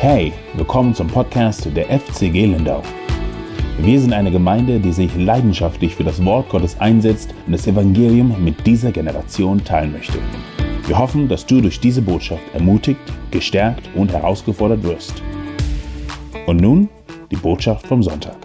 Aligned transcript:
Hey, 0.00 0.32
willkommen 0.54 0.94
zum 0.94 1.08
Podcast 1.08 1.66
der 1.74 1.86
FCG 1.86 2.46
Lindau. 2.46 2.84
Wir 3.78 4.00
sind 4.00 4.12
eine 4.12 4.30
Gemeinde, 4.30 4.78
die 4.78 4.92
sich 4.92 5.12
leidenschaftlich 5.16 5.96
für 5.96 6.04
das 6.04 6.24
Wort 6.24 6.50
Gottes 6.50 6.78
einsetzt 6.78 7.34
und 7.46 7.52
das 7.52 7.66
Evangelium 7.66 8.44
mit 8.44 8.64
dieser 8.64 8.92
Generation 8.92 9.64
teilen 9.64 9.90
möchte. 9.90 10.20
Wir 10.86 10.96
hoffen, 10.96 11.28
dass 11.28 11.46
du 11.46 11.60
durch 11.60 11.80
diese 11.80 12.00
Botschaft 12.00 12.44
ermutigt, 12.54 13.00
gestärkt 13.32 13.90
und 13.96 14.12
herausgefordert 14.12 14.84
wirst. 14.84 15.20
Und 16.46 16.58
nun 16.58 16.88
die 17.32 17.36
Botschaft 17.36 17.88
vom 17.88 18.00
Sonntag. 18.00 18.36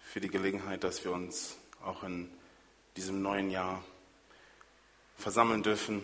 Für 0.00 0.20
die 0.20 0.30
Gelegenheit, 0.30 0.84
dass 0.84 1.04
wir 1.04 1.10
uns 1.10 1.56
auch 1.84 2.04
in 2.04 2.28
diesem 2.96 3.20
neuen 3.20 3.50
Jahr 3.50 3.82
versammeln 5.16 5.64
dürfen, 5.64 6.02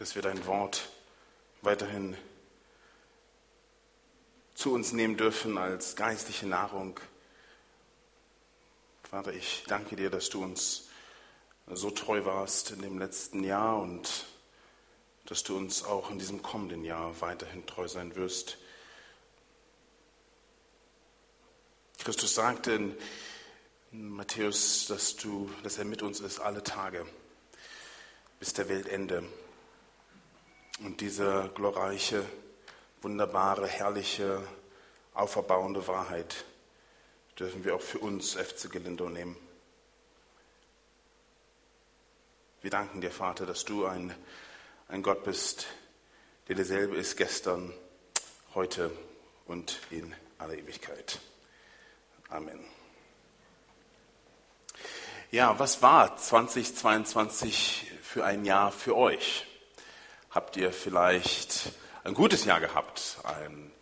dass 0.00 0.16
wir 0.16 0.22
dein 0.22 0.44
Wort 0.44 0.88
weiterhin 1.62 2.16
zu 4.54 4.72
uns 4.72 4.92
nehmen 4.92 5.16
dürfen 5.16 5.58
als 5.58 5.96
geistliche 5.96 6.46
Nahrung. 6.46 6.98
Vater, 9.02 9.32
ich 9.32 9.64
danke 9.66 9.96
dir, 9.96 10.10
dass 10.10 10.28
du 10.28 10.42
uns 10.42 10.88
so 11.66 11.90
treu 11.90 12.24
warst 12.24 12.70
in 12.70 12.82
dem 12.82 12.98
letzten 12.98 13.44
Jahr 13.44 13.80
und 13.80 14.26
dass 15.26 15.42
du 15.42 15.56
uns 15.56 15.84
auch 15.84 16.10
in 16.10 16.18
diesem 16.18 16.42
kommenden 16.42 16.84
Jahr 16.84 17.20
weiterhin 17.20 17.66
treu 17.66 17.86
sein 17.86 18.16
wirst. 18.16 18.58
Christus 21.98 22.34
sagte 22.34 22.72
in 22.72 22.96
Matthäus, 23.90 24.86
dass, 24.86 25.16
du, 25.16 25.50
dass 25.62 25.78
er 25.78 25.84
mit 25.84 26.02
uns 26.02 26.20
ist 26.20 26.40
alle 26.40 26.62
Tage 26.62 27.06
bis 28.38 28.52
der 28.52 28.68
Weltende. 28.68 29.24
Und 30.80 31.00
diese 31.00 31.50
glorreiche, 31.54 32.24
wunderbare, 33.02 33.66
herrliche, 33.66 34.46
auferbauende 35.12 35.86
Wahrheit 35.88 36.44
dürfen 37.36 37.64
wir 37.64 37.74
auch 37.74 37.80
für 37.80 37.98
uns 37.98 38.34
FC 38.34 38.70
Gelindo 38.70 39.08
nehmen. 39.08 39.36
Wir 42.62 42.70
danken 42.70 43.00
dir, 43.00 43.10
Vater, 43.10 43.44
dass 43.44 43.64
du 43.64 43.86
ein, 43.86 44.14
ein 44.86 45.02
Gott 45.02 45.24
bist, 45.24 45.66
der 46.46 46.54
derselbe 46.54 46.96
ist 46.96 47.16
gestern, 47.16 47.72
heute 48.54 48.92
und 49.46 49.80
in 49.90 50.14
aller 50.38 50.54
Ewigkeit. 50.54 51.18
Amen. 52.28 52.64
Ja, 55.32 55.58
was 55.58 55.82
war 55.82 56.16
2022 56.16 57.90
für 58.02 58.24
ein 58.24 58.44
Jahr 58.44 58.70
für 58.70 58.96
euch? 58.96 59.47
Habt 60.30 60.56
ihr 60.56 60.72
vielleicht 60.72 61.72
ein 62.04 62.14
gutes 62.14 62.44
Jahr 62.44 62.60
gehabt, 62.60 63.18
ein 63.24 63.72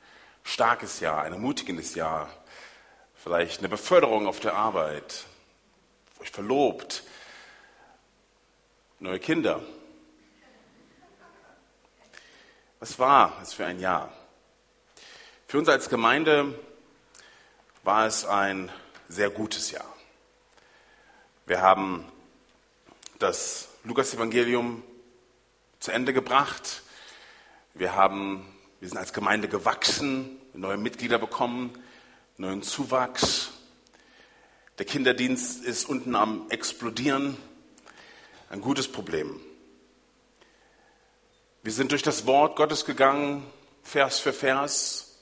starkes 0.43 1.01
Jahr, 1.01 1.23
ein 1.23 1.33
ermutigendes 1.33 1.95
Jahr, 1.95 2.29
vielleicht 3.15 3.61
eine 3.61 3.69
Beförderung 3.69 4.27
auf 4.27 4.41
der 4.41 4.55
Arbeit, 4.55 5.25
euch 6.21 6.31
verlobt, 6.31 7.03
neue 9.01 9.19
Kinder. 9.19 9.61
Was 12.79 12.99
war 12.99 13.37
es 13.43 13.53
für 13.53 13.67
ein 13.67 13.81
Jahr? 13.81 14.13
Für 15.49 15.59
uns 15.59 15.69
als 15.69 15.89
Gemeinde 15.89 16.59
war 17.83 18.07
es 18.07 18.25
ein 18.25 18.71
sehr 19.09 19.31
gutes 19.31 19.71
Jahr. 19.71 19.93
Wir 21.47 21.61
haben 21.61 22.11
das 23.19 23.69
Lukas-Evangelium 23.85 24.83
zu 25.87 25.93
Ende 25.93 26.13
gebracht. 26.13 26.83
Wir, 27.75 27.95
haben, 27.95 28.45
wir 28.81 28.89
sind 28.89 28.99
als 28.99 29.13
Gemeinde 29.13 29.47
gewachsen, 29.47 30.37
neue 30.53 30.77
Mitglieder 30.77 31.17
bekommen, 31.17 31.81
neuen 32.39 32.65
Zuwachs. 32.65 33.51
Der 34.79 34.87
Kinderdienst 34.87 35.65
ist 35.65 35.89
unten 35.89 36.17
am 36.17 36.51
explodieren. 36.51 37.37
Ein 38.51 38.63
gutes 38.63 38.91
Problem. 38.91 39.41
Wir 41.63 41.71
sind 41.71 41.93
durch 41.93 42.03
das 42.03 42.27
Wort 42.27 42.57
Gottes 42.57 42.85
gegangen, 42.85 43.47
Vers 43.85 44.19
für 44.19 44.33
Vers. 44.33 45.21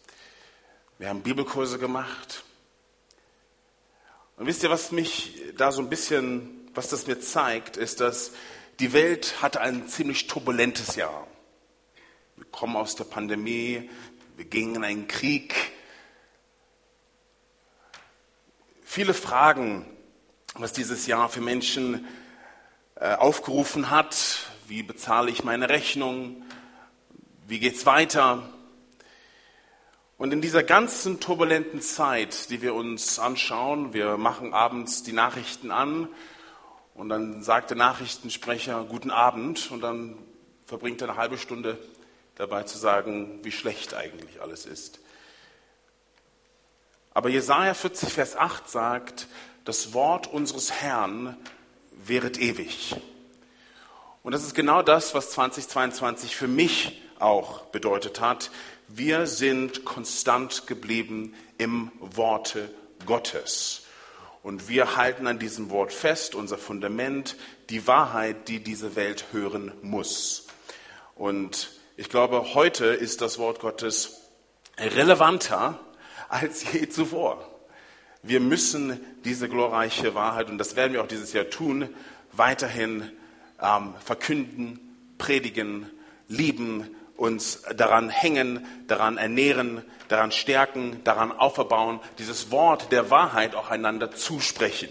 Wir 0.96 1.10
haben 1.10 1.20
Bibelkurse 1.20 1.78
gemacht. 1.78 2.42
Und 4.38 4.46
wisst 4.46 4.62
ihr, 4.62 4.70
was 4.70 4.92
mich 4.92 5.42
da 5.58 5.70
so 5.72 5.82
ein 5.82 5.90
bisschen, 5.90 6.70
was 6.72 6.88
das 6.88 7.06
mir 7.06 7.20
zeigt, 7.20 7.76
ist, 7.76 8.00
dass 8.00 8.32
die 8.80 8.92
Welt 8.92 9.40
hatte 9.40 9.60
ein 9.60 9.86
ziemlich 9.86 10.26
turbulentes 10.26 10.96
Jahr. 10.96 11.26
Wir 12.36 12.46
kommen 12.46 12.76
aus 12.76 12.96
der 12.96 13.04
Pandemie, 13.04 13.88
wir 14.36 14.44
gingen 14.44 14.76
in 14.76 14.84
einen 14.84 15.08
Krieg. 15.08 15.54
Viele 18.82 19.14
Fragen, 19.14 19.86
was 20.54 20.72
dieses 20.72 21.06
Jahr 21.06 21.28
für 21.28 21.40
Menschen 21.40 22.06
äh, 22.96 23.14
aufgerufen 23.14 23.90
hat. 23.90 24.50
Wie 24.66 24.82
bezahle 24.82 25.30
ich 25.30 25.44
meine 25.44 25.68
Rechnung? 25.68 26.44
Wie 27.46 27.60
geht's 27.60 27.86
weiter? 27.86 28.48
Und 30.16 30.32
in 30.32 30.40
dieser 30.40 30.62
ganzen 30.62 31.20
turbulenten 31.20 31.80
Zeit, 31.80 32.50
die 32.50 32.62
wir 32.62 32.74
uns 32.74 33.18
anschauen, 33.18 33.92
wir 33.94 34.16
machen 34.16 34.52
abends 34.52 35.02
die 35.02 35.12
Nachrichten 35.12 35.70
an 35.70 36.08
und 36.94 37.08
dann 37.08 37.42
sagt 37.42 37.70
der 37.70 37.76
Nachrichtensprecher 37.76 38.84
Guten 38.84 39.10
Abend 39.10 39.70
und 39.70 39.80
dann 39.80 40.16
verbringt 40.66 41.02
er 41.02 41.10
eine 41.10 41.18
halbe 41.18 41.38
Stunde 41.38 41.78
dabei 42.36 42.62
zu 42.62 42.78
sagen, 42.78 43.40
wie 43.42 43.52
schlecht 43.52 43.94
eigentlich 43.94 44.40
alles 44.40 44.66
ist. 44.66 45.00
Aber 47.12 47.28
Jesaja 47.28 47.74
40, 47.74 48.12
Vers 48.12 48.36
8 48.36 48.68
sagt, 48.68 49.28
das 49.64 49.92
Wort 49.94 50.26
unseres 50.26 50.72
Herrn 50.72 51.36
wäret 51.92 52.38
ewig. 52.38 52.96
Und 54.22 54.32
das 54.32 54.42
ist 54.42 54.54
genau 54.54 54.82
das, 54.82 55.14
was 55.14 55.30
2022 55.30 56.34
für 56.34 56.48
mich 56.48 57.02
auch 57.18 57.66
bedeutet 57.66 58.20
hat. 58.20 58.50
Wir 58.88 59.26
sind 59.26 59.84
konstant 59.84 60.66
geblieben 60.66 61.34
im 61.58 61.92
Worte 62.00 62.68
Gottes. 63.06 63.83
Und 64.44 64.68
wir 64.68 64.96
halten 64.96 65.26
an 65.26 65.38
diesem 65.38 65.70
Wort 65.70 65.90
fest, 65.90 66.34
unser 66.34 66.58
Fundament, 66.58 67.36
die 67.70 67.86
Wahrheit, 67.86 68.46
die 68.48 68.62
diese 68.62 68.94
Welt 68.94 69.24
hören 69.32 69.72
muss. 69.80 70.48
Und 71.14 71.70
ich 71.96 72.10
glaube, 72.10 72.52
heute 72.52 72.84
ist 72.84 73.22
das 73.22 73.38
Wort 73.38 73.58
Gottes 73.58 74.20
relevanter 74.76 75.80
als 76.28 76.70
je 76.74 76.90
zuvor. 76.90 77.50
Wir 78.22 78.38
müssen 78.40 79.00
diese 79.24 79.48
glorreiche 79.48 80.14
Wahrheit, 80.14 80.50
und 80.50 80.58
das 80.58 80.76
werden 80.76 80.92
wir 80.92 81.00
auch 81.00 81.08
dieses 81.08 81.32
Jahr 81.32 81.48
tun, 81.48 81.88
weiterhin 82.32 83.10
ähm, 83.62 83.94
verkünden, 84.04 84.78
predigen, 85.16 85.90
lieben 86.28 86.94
uns 87.16 87.62
daran 87.76 88.10
hängen, 88.10 88.66
daran 88.86 89.16
ernähren, 89.16 89.82
daran 90.08 90.32
stärken, 90.32 91.02
daran 91.04 91.32
auferbauen, 91.32 92.00
dieses 92.18 92.50
Wort 92.50 92.90
der 92.92 93.10
Wahrheit 93.10 93.54
auch 93.54 93.70
einander 93.70 94.10
zusprechen. 94.10 94.88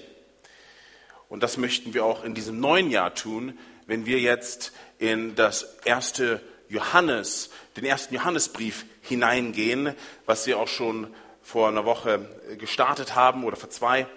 Und 1.29 1.44
das 1.44 1.57
möchten 1.57 1.94
wir 1.94 2.06
auch 2.06 2.23
in 2.23 2.33
diesem 2.33 2.59
neuen 2.59 2.91
Jahr 2.91 3.13
tun, 3.16 3.57
wenn 3.88 4.06
wir 4.06 4.19
jetzt 4.19 4.72
in 5.00 5.35
das 5.35 5.78
erste 5.83 6.41
Johannes, 6.69 7.50
den 7.75 7.85
ersten 7.85 8.16
Johannesbrief 8.16 8.85
hineingehen, 9.01 9.94
was 10.25 10.47
wir 10.47 10.59
auch 10.59 10.67
schon 10.67 11.13
vor 11.41 11.67
einer 11.67 11.85
Woche 11.85 12.28
gestartet 12.57 13.16
haben 13.16 13.44
oder 13.44 13.57
vor 13.57 13.69
zwei. 13.69 14.07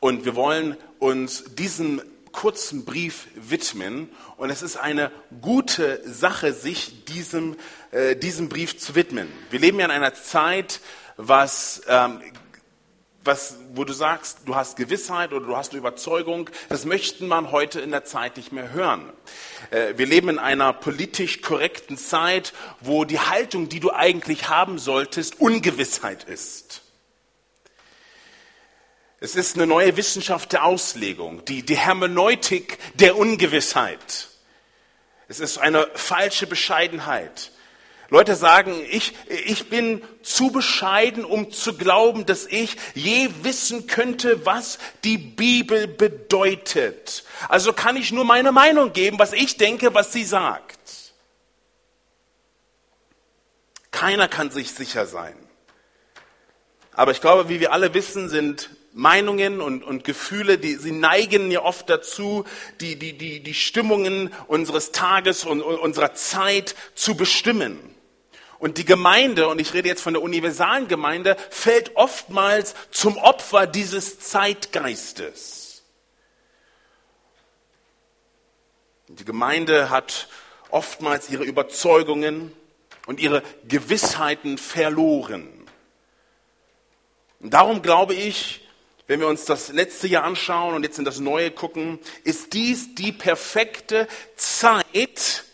Und 0.00 0.24
wir 0.24 0.34
wollen 0.34 0.76
uns 0.98 1.44
diesem 1.54 2.00
kurzen 2.36 2.84
Brief 2.84 3.26
widmen. 3.34 4.10
Und 4.36 4.50
es 4.50 4.62
ist 4.62 4.76
eine 4.76 5.10
gute 5.40 6.00
Sache, 6.04 6.52
sich 6.52 7.04
diesem, 7.06 7.56
äh, 7.90 8.14
diesem 8.14 8.48
Brief 8.48 8.78
zu 8.78 8.94
widmen. 8.94 9.26
Wir 9.50 9.58
leben 9.58 9.80
ja 9.80 9.86
in 9.86 9.90
einer 9.90 10.14
Zeit, 10.14 10.80
was, 11.16 11.82
ähm, 11.88 12.20
was, 13.24 13.56
wo 13.74 13.84
du 13.84 13.94
sagst, 13.94 14.40
du 14.44 14.54
hast 14.54 14.76
Gewissheit 14.76 15.32
oder 15.32 15.46
du 15.46 15.56
hast 15.56 15.72
eine 15.72 15.78
Überzeugung. 15.78 16.50
Das 16.68 16.84
möchte 16.84 17.24
man 17.24 17.50
heute 17.52 17.80
in 17.80 17.90
der 17.90 18.04
Zeit 18.04 18.36
nicht 18.36 18.52
mehr 18.52 18.70
hören. 18.70 19.10
Äh, 19.70 19.94
wir 19.96 20.06
leben 20.06 20.28
in 20.28 20.38
einer 20.38 20.74
politisch 20.74 21.40
korrekten 21.40 21.96
Zeit, 21.96 22.52
wo 22.80 23.06
die 23.06 23.18
Haltung, 23.18 23.70
die 23.70 23.80
du 23.80 23.92
eigentlich 23.92 24.50
haben 24.50 24.78
solltest, 24.78 25.40
Ungewissheit 25.40 26.24
ist. 26.24 26.82
Es 29.18 29.34
ist 29.34 29.56
eine 29.56 29.66
neue 29.66 29.96
Wissenschaft 29.96 30.52
der 30.52 30.64
Auslegung, 30.64 31.44
die, 31.46 31.62
die 31.62 31.76
Hermeneutik 31.76 32.78
der 32.94 33.16
Ungewissheit. 33.16 34.28
Es 35.28 35.40
ist 35.40 35.58
eine 35.58 35.88
falsche 35.94 36.46
Bescheidenheit. 36.46 37.50
Leute 38.08 38.36
sagen, 38.36 38.80
ich, 38.88 39.14
ich 39.28 39.68
bin 39.68 40.00
zu 40.22 40.52
bescheiden, 40.52 41.24
um 41.24 41.50
zu 41.50 41.76
glauben, 41.76 42.24
dass 42.24 42.46
ich 42.46 42.76
je 42.94 43.28
wissen 43.42 43.88
könnte, 43.88 44.46
was 44.46 44.78
die 45.02 45.18
Bibel 45.18 45.88
bedeutet. 45.88 47.24
Also 47.48 47.72
kann 47.72 47.96
ich 47.96 48.12
nur 48.12 48.24
meine 48.24 48.52
Meinung 48.52 48.92
geben, 48.92 49.18
was 49.18 49.32
ich 49.32 49.56
denke, 49.56 49.92
was 49.94 50.12
sie 50.12 50.24
sagt. 50.24 50.78
Keiner 53.90 54.28
kann 54.28 54.50
sich 54.50 54.72
sicher 54.72 55.06
sein. 55.06 55.36
Aber 56.92 57.10
ich 57.10 57.20
glaube, 57.20 57.48
wie 57.48 57.60
wir 57.60 57.72
alle 57.72 57.92
wissen, 57.92 58.28
sind 58.28 58.70
Meinungen 58.96 59.60
und, 59.60 59.84
und 59.84 60.04
Gefühle, 60.04 60.56
die, 60.56 60.76
sie 60.76 60.90
neigen 60.90 61.50
ja 61.50 61.60
oft 61.60 61.90
dazu, 61.90 62.46
die, 62.80 62.98
die, 62.98 63.12
die, 63.12 63.40
die 63.40 63.52
Stimmungen 63.52 64.32
unseres 64.46 64.90
Tages 64.90 65.44
und 65.44 65.60
unserer 65.60 66.14
Zeit 66.14 66.74
zu 66.94 67.14
bestimmen. 67.14 67.78
Und 68.58 68.78
die 68.78 68.86
Gemeinde, 68.86 69.48
und 69.48 69.60
ich 69.60 69.74
rede 69.74 69.88
jetzt 69.88 70.00
von 70.00 70.14
der 70.14 70.22
universalen 70.22 70.88
Gemeinde, 70.88 71.36
fällt 71.50 71.94
oftmals 71.94 72.74
zum 72.90 73.18
Opfer 73.18 73.66
dieses 73.66 74.18
Zeitgeistes. 74.18 75.84
Die 79.08 79.26
Gemeinde 79.26 79.90
hat 79.90 80.26
oftmals 80.70 81.28
ihre 81.28 81.44
Überzeugungen 81.44 82.50
und 83.04 83.20
ihre 83.20 83.42
Gewissheiten 83.68 84.56
verloren. 84.56 85.48
Und 87.40 87.52
darum 87.52 87.82
glaube 87.82 88.14
ich, 88.14 88.65
wenn 89.06 89.20
wir 89.20 89.28
uns 89.28 89.44
das 89.44 89.68
letzte 89.68 90.08
Jahr 90.08 90.24
anschauen 90.24 90.74
und 90.74 90.82
jetzt 90.82 90.98
in 90.98 91.04
das 91.04 91.20
neue 91.20 91.50
gucken, 91.50 91.98
ist 92.24 92.52
dies 92.52 92.94
die 92.94 93.12
perfekte 93.12 94.08
Zeit, 94.36 95.44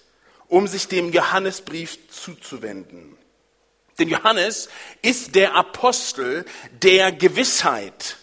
um 0.48 0.66
sich 0.66 0.88
dem 0.88 1.12
Johannesbrief 1.12 1.98
zuzuwenden. 2.08 3.16
Denn 3.98 4.08
Johannes 4.08 4.68
ist 5.02 5.34
der 5.34 5.54
Apostel 5.54 6.44
der 6.82 7.12
Gewissheit. 7.12 8.16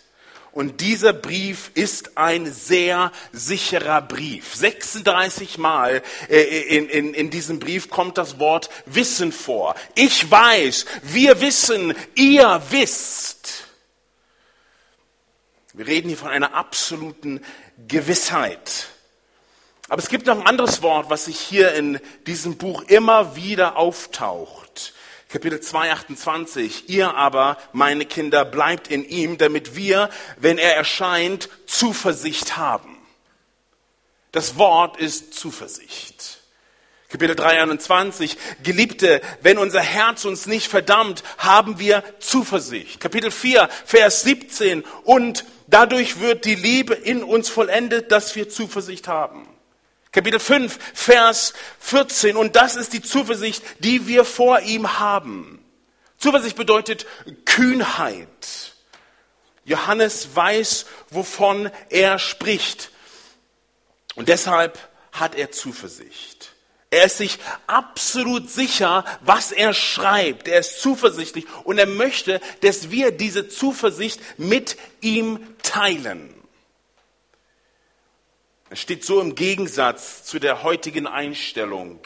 Und 0.52 0.82
dieser 0.82 1.14
Brief 1.14 1.70
ist 1.76 2.18
ein 2.18 2.52
sehr 2.52 3.12
sicherer 3.32 4.02
Brief. 4.02 4.56
36 4.56 5.60
Mal 5.60 6.02
äh, 6.28 6.42
in, 6.76 6.90
in, 6.90 7.14
in 7.14 7.30
diesem 7.30 7.60
Brief 7.60 7.90
kommt 7.90 8.18
das 8.18 8.40
Wort 8.40 8.70
Wissen 8.88 9.32
vor. 9.32 9.76
Ich 9.94 10.30
weiß, 10.30 10.86
wir 11.04 11.40
wissen, 11.40 11.94
ihr 12.16 12.62
wisst. 12.72 13.69
Wir 15.74 15.86
reden 15.86 16.08
hier 16.08 16.18
von 16.18 16.30
einer 16.30 16.56
absoluten 16.56 17.46
Gewissheit. 17.88 18.88
Aber 19.88 20.02
es 20.02 20.10
gibt 20.10 20.26
noch 20.26 20.40
ein 20.40 20.48
anderes 20.48 20.82
Wort, 20.82 21.10
was 21.10 21.26
sich 21.26 21.40
hier 21.40 21.74
in 21.74 22.00
diesem 22.26 22.58
Buch 22.58 22.84
immer 22.88 23.36
wieder 23.36 23.78
auftaucht. 23.78 24.94
Kapitel 25.30 25.62
2, 25.62 25.92
28. 25.92 26.90
Ihr 26.90 27.14
aber, 27.14 27.58
meine 27.72 28.06
Kinder, 28.06 28.46
bleibt 28.46 28.88
in 28.88 29.08
ihm, 29.08 29.38
damit 29.38 29.76
wir, 29.76 30.10
wenn 30.38 30.58
er 30.58 30.76
erscheint, 30.76 31.50
Zuversicht 31.68 32.58
haben. 32.58 32.98
Das 34.32 34.58
Wort 34.58 34.98
ist 34.98 35.36
Zuversicht. 35.36 36.40
Kapitel 37.10 37.36
3, 37.36 37.62
21. 37.62 38.38
Geliebte, 38.64 39.22
wenn 39.42 39.60
unser 39.60 39.82
Herz 39.82 40.26
uns 40.26 40.48
nicht 40.48 40.68
verdammt, 40.68 41.24
haben 41.38 41.78
wir 41.78 42.04
Zuversicht. 42.20 43.00
Kapitel 43.00 43.30
4, 43.30 43.70
Vers 43.86 44.22
17. 44.22 44.84
Und 45.04 45.46
dadurch 45.70 46.20
wird 46.20 46.46
die 46.46 46.56
Liebe 46.56 46.94
in 46.94 47.24
uns 47.24 47.50
vollendet, 47.50 48.12
dass 48.12 48.36
wir 48.36 48.50
Zuversicht 48.50 49.08
haben. 49.08 49.48
Kapitel 50.12 50.40
5, 50.40 50.80
Vers 50.94 51.54
14. 51.80 52.36
Und 52.36 52.56
das 52.56 52.76
ist 52.76 52.94
die 52.94 53.02
Zuversicht, 53.02 53.64
die 53.80 54.08
wir 54.08 54.26
vor 54.26 54.62
ihm 54.62 55.00
haben. 55.00 55.64
Zuversicht 56.18 56.56
bedeutet 56.56 57.06
Kühnheit. 57.46 58.74
Johannes 59.66 60.36
weiß, 60.36 60.88
wovon 61.12 61.72
er 61.90 62.18
spricht. 62.18 62.92
Und 64.16 64.28
deshalb 64.28 64.80
hat 65.12 65.36
er 65.36 65.52
Zuversicht. 65.52 66.54
Er 66.92 67.06
ist 67.06 67.18
sich 67.18 67.38
absolut 67.68 68.50
sicher, 68.50 69.06
was 69.22 69.52
er 69.52 69.74
schreibt. 69.74 70.48
Er 70.48 70.60
ist 70.60 70.82
zuversichtlich 70.82 71.46
und 71.64 71.78
er 71.78 71.86
möchte, 71.86 72.42
dass 72.62 72.90
wir 72.90 73.12
diese 73.12 73.48
Zuversicht 73.48 74.20
mit 74.40 74.76
ihm 75.02 75.40
teilen. 75.62 76.34
Es 78.72 78.80
steht 78.80 79.06
so 79.06 79.22
im 79.22 79.36
Gegensatz 79.36 80.24
zu 80.24 80.40
der 80.40 80.64
heutigen 80.64 81.06
Einstellung, 81.06 82.00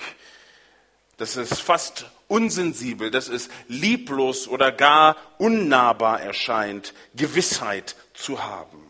dass 1.18 1.36
es 1.38 1.60
fast 1.60 2.06
unsensibel, 2.28 3.12
dass 3.12 3.30
es 3.30 3.50
lieblos 3.68 4.48
oder 4.48 4.72
gar 4.72 5.16
unnahbar 5.38 6.22
erscheint, 6.22 6.94
Gewissheit 7.16 7.96
zu 8.14 8.44
haben. 8.44 8.83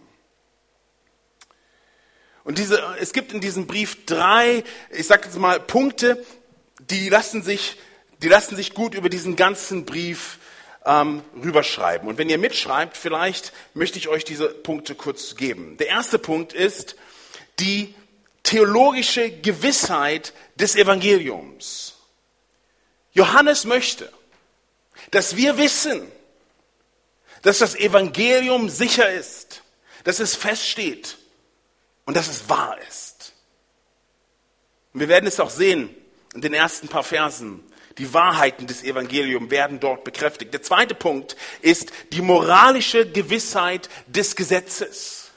Und 2.44 2.57
diese, 2.57 2.81
es 3.00 3.13
gibt 3.13 3.31
in 3.31 3.42
diesem 3.42 3.68
Brief 3.68 4.06
drei, 4.06 4.63
ich 4.90 5.07
sage 5.07 5.25
jetzt 5.25 5.38
mal, 5.38 5.60
Punkte, 5.60 6.24
die 6.80 7.10
lassen 7.10 7.42
sich, 7.42 7.78
die 8.22 8.28
lassen 8.28 8.56
sich 8.56 8.74
gut 8.74 8.95
über 8.95 9.10
diesen 9.10 9.36
ganzen 9.36 9.86
Brief 9.86 10.40
ähm, 10.86 11.24
rüberschreiben. 11.42 12.07
Und 12.07 12.18
wenn 12.18 12.30
ihr 12.30 12.38
mitschreibt, 12.38 12.98
vielleicht 12.98 13.54
möchte 13.74 13.98
ich 13.98 14.10
euch 14.10 14.25
diese 14.25 14.50
Punkte 14.50 14.95
kurz 14.95 15.36
geben. 15.36 15.78
Der 15.78 15.88
erste 15.88 16.19
Punkt 16.19 16.51
ist, 16.51 16.95
die 17.60 17.95
theologische 18.44 19.31
Gewissheit 19.31 20.34
des 20.56 20.75
Evangeliums. 20.75 21.96
Johannes 23.13 23.63
möchte, 23.63 24.12
dass 25.12 25.38
wir 25.38 25.57
wissen, 25.57 26.12
dass 27.44 27.60
das 27.60 27.75
Evangelium 27.75 28.68
sicher 28.68 29.10
ist, 29.10 29.62
dass 30.04 30.19
es 30.19 30.36
feststeht 30.36 31.18
und 32.05 32.15
dass 32.15 32.27
es 32.27 32.50
wahr 32.50 32.77
ist. 32.88 33.33
Und 34.94 35.00
wir 35.00 35.07
werden 35.07 35.27
es 35.27 35.39
auch 35.39 35.50
sehen 35.50 35.89
in 36.33 36.41
den 36.41 36.53
ersten 36.53 36.88
paar 36.88 37.03
Versen. 37.03 37.63
Die 37.97 38.13
Wahrheiten 38.13 38.65
des 38.65 38.83
Evangeliums 38.83 39.51
werden 39.51 39.79
dort 39.79 40.03
bekräftigt. 40.03 40.53
Der 40.53 40.63
zweite 40.63 40.95
Punkt 40.95 41.35
ist 41.61 41.91
die 42.11 42.21
moralische 42.21 43.09
Gewissheit 43.09 43.89
des 44.07 44.35
Gesetzes. 44.35 45.31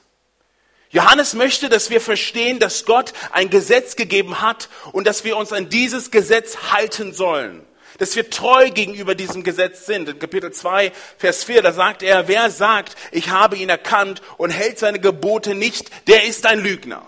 Johannes 0.90 1.34
möchte, 1.34 1.68
dass 1.68 1.90
wir 1.90 2.00
verstehen, 2.00 2.58
dass 2.58 2.86
Gott 2.86 3.12
ein 3.32 3.50
Gesetz 3.50 3.96
gegeben 3.96 4.40
hat 4.40 4.70
und 4.92 5.06
dass 5.06 5.24
wir 5.24 5.36
uns 5.36 5.52
an 5.52 5.68
dieses 5.68 6.10
Gesetz 6.10 6.72
halten 6.72 7.12
sollen. 7.12 7.66
Dass 7.98 8.16
wir 8.16 8.31
treu 8.31 8.70
gegenüber 8.70 9.14
diesem 9.14 9.43
Gesetz 9.43 9.87
sind. 9.87 10.08
In 10.08 10.19
Kapitel 10.19 10.52
2, 10.52 10.93
Vers 11.19 11.44
4, 11.44 11.62
da 11.62 11.72
sagt 11.72 12.02
er, 12.02 12.28
wer 12.28 12.50
sagt, 12.50 12.96
ich 13.12 13.31
habe 13.31 13.56
ihn 13.56 13.69
erkannt 13.69 14.22
und 14.37 14.50
hält 14.50 14.78
seine 14.78 15.00
Gebote 15.00 15.54
nicht, 15.54 15.90
der 16.08 16.25
ist 16.25 16.46
ein 16.46 16.60
Lügner. 16.60 17.06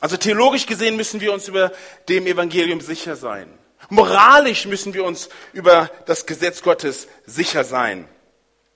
Also 0.00 0.16
theologisch 0.16 0.66
gesehen 0.66 0.96
müssen 0.96 1.20
wir 1.20 1.32
uns 1.32 1.48
über 1.48 1.72
dem 2.08 2.26
Evangelium 2.26 2.80
sicher 2.80 3.16
sein. 3.16 3.48
Moralisch 3.88 4.66
müssen 4.66 4.94
wir 4.94 5.04
uns 5.04 5.28
über 5.52 5.90
das 6.06 6.26
Gesetz 6.26 6.62
Gottes 6.62 7.08
sicher 7.24 7.64
sein. 7.64 8.08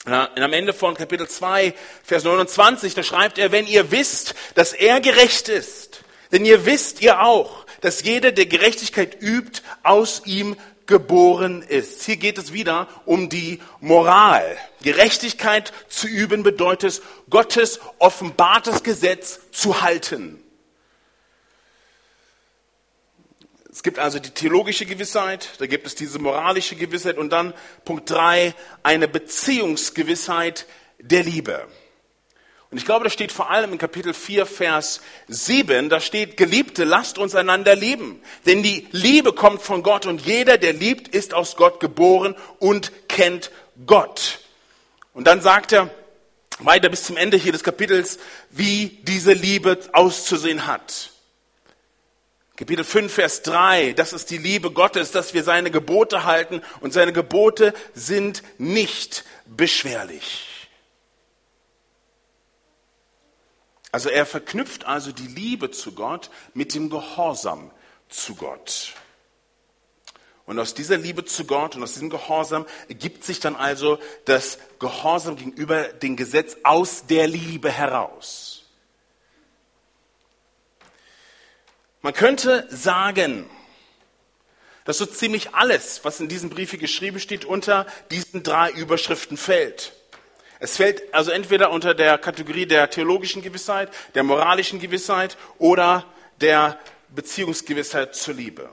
Und 0.07 0.13
am 0.15 0.53
Ende 0.53 0.73
von 0.73 0.95
Kapitel 0.95 1.29
2, 1.29 1.75
Vers 2.03 2.25
29, 2.25 2.95
da 2.95 3.03
schreibt 3.03 3.39
er, 3.39 3.53
wenn 3.53 3.67
ihr 3.67 3.91
wisst, 3.91 4.35
dass 4.55 4.73
er 4.73 5.01
gerecht 5.01 5.51
ist, 5.51 6.03
denn 6.33 6.45
ihr 6.47 6.65
wisst 6.65 7.03
ihr 7.03 7.21
auch, 7.21 7.67
dass 7.81 8.03
jeder, 8.03 8.33
der 8.33 8.47
Gerechtigkeit 8.47 9.21
übt, 9.21 9.63
aus 9.83 10.23
ihm 10.25 10.57
geboren 10.87 11.63
ist. 11.63 12.05
Hier 12.05 12.17
geht 12.17 12.37
es 12.37 12.53
wieder 12.53 12.89
um 13.07 13.29
die 13.29 13.61
Moral. 13.81 14.57
Gerechtigkeit 14.83 15.73
zu 15.89 16.09
üben 16.09 16.43
bedeutet, 16.43 17.01
Gottes 17.31 17.81
offenbartes 17.99 18.83
Gesetz 18.83 19.41
zu 19.53 19.83
halten. 19.83 20.43
Es 23.71 23.85
gibt 23.85 24.01
also 24.01 24.19
die 24.19 24.31
theologische 24.31 24.85
Gewissheit, 24.85 25.51
da 25.59 25.67
gibt 25.67 25.87
es 25.87 25.95
diese 25.95 26.19
moralische 26.19 26.75
Gewissheit 26.75 27.19
und 27.19 27.31
dann 27.31 27.55
Punkt 27.85 28.11
drei 28.11 28.55
eine 28.83 29.07
Beziehungsgewissheit 29.07 30.67
der 30.99 31.23
Liebe. 31.23 31.69
Und 32.71 32.79
ich 32.79 32.85
glaube, 32.85 33.03
das 33.03 33.13
steht 33.13 33.33
vor 33.33 33.51
allem 33.51 33.73
in 33.73 33.79
Kapitel 33.79 34.15
4, 34.15 34.47
Vers 34.47 35.01
7, 35.27 35.89
da 35.89 35.99
steht, 36.01 36.37
Geliebte, 36.37 36.85
lasst 36.85 37.19
uns 37.19 37.35
einander 37.35 37.75
lieben. 37.75 38.23
Denn 38.47 38.63
die 38.63 38.87
Liebe 38.93 39.33
kommt 39.33 39.61
von 39.61 39.83
Gott 39.83 40.07
und 40.07 40.25
jeder, 40.25 40.57
der 40.57 40.73
liebt, 40.73 41.09
ist 41.09 41.35
aus 41.35 41.57
Gott 41.57 41.81
geboren 41.81 42.37
und 42.61 42.93
kennt 43.09 43.51
Gott. 43.87 44.39
Und 45.15 45.27
dann 45.27 45.41
sagt 45.41 45.73
er 45.73 45.91
weiter 46.61 46.89
bis 46.89 47.03
zum 47.03 47.17
Ende 47.17 47.37
hier 47.37 47.51
des 47.51 47.65
Kapitels, 47.65 48.21
wie 48.51 49.01
diese 49.03 49.33
Liebe 49.33 49.79
auszusehen 49.93 50.69
hat. 50.69 51.11
Kapitel 52.57 52.85
5, 52.85 53.13
Vers 53.13 53.43
3, 53.43 53.95
das 53.95 54.13
ist 54.13 54.31
die 54.31 54.39
Liebe 54.39 54.71
Gottes, 54.71 55.11
dass 55.11 55.35
wir 55.35 55.43
seine 55.43 55.73
Gebote 55.73 56.25
halten 56.25 56.63
und 56.81 56.93
seine 56.93 57.13
Gebote 57.13 57.75
sind 57.95 58.45
nicht 58.59 59.25
beschwerlich. 59.47 60.60
Also 63.93 64.09
er 64.09 64.27
verknüpft 64.27 64.85
also 64.85 65.13
die 65.13 65.27
Liebe 65.27 65.71
zu 65.71 65.93
Gott 65.93 66.31
mit 66.55 66.75
dem 66.75 66.91
Gehorsam 66.91 67.71
zu 68.09 68.35
Gott. 68.35 68.95
Und 70.47 70.59
aus 70.59 70.75
dieser 70.75 70.97
Liebe 70.97 71.25
zu 71.25 71.45
Gott 71.45 71.77
und 71.77 71.83
aus 71.83 71.93
diesem 71.93 72.11
Gehorsam 72.11 72.67
ergibt 72.89 73.25
sich 73.25 73.39
dann 73.39 73.55
also 73.55 73.99
das 74.25 74.59
Gehorsam 74.81 75.37
gegenüber 75.37 75.85
dem 75.85 76.17
Gesetz 76.17 76.57
aus 76.65 77.07
der 77.07 77.29
Liebe 77.29 77.71
heraus. 77.71 78.65
Man 82.03 82.15
könnte 82.15 82.67
sagen, 82.71 83.49
dass 84.85 84.99
so 84.99 85.07
ziemlich 85.07 85.55
alles, 85.55 86.05
was 86.05 86.19
in 86.19 86.29
diesem 86.29 86.51
Brief 86.51 86.71
hier 86.71 86.79
geschrieben 86.79 87.21
steht, 87.21 87.45
unter 87.45 87.87
diesen 88.11 88.43
drei 88.43 88.71
Überschriften 88.71 89.37
fällt. 89.37 89.93
Es 90.61 90.77
fällt 90.77 91.15
also 91.15 91.31
entweder 91.31 91.71
unter 91.71 91.95
der 91.95 92.19
Kategorie 92.19 92.67
der 92.67 92.91
theologischen 92.91 93.41
Gewissheit, 93.41 93.91
der 94.15 94.23
moralischen 94.23 94.79
Gewissheit 94.79 95.39
oder 95.59 96.05
der 96.41 96.79
Beziehungsgewissheit 97.09 98.15
zur 98.15 98.35
Liebe. 98.35 98.69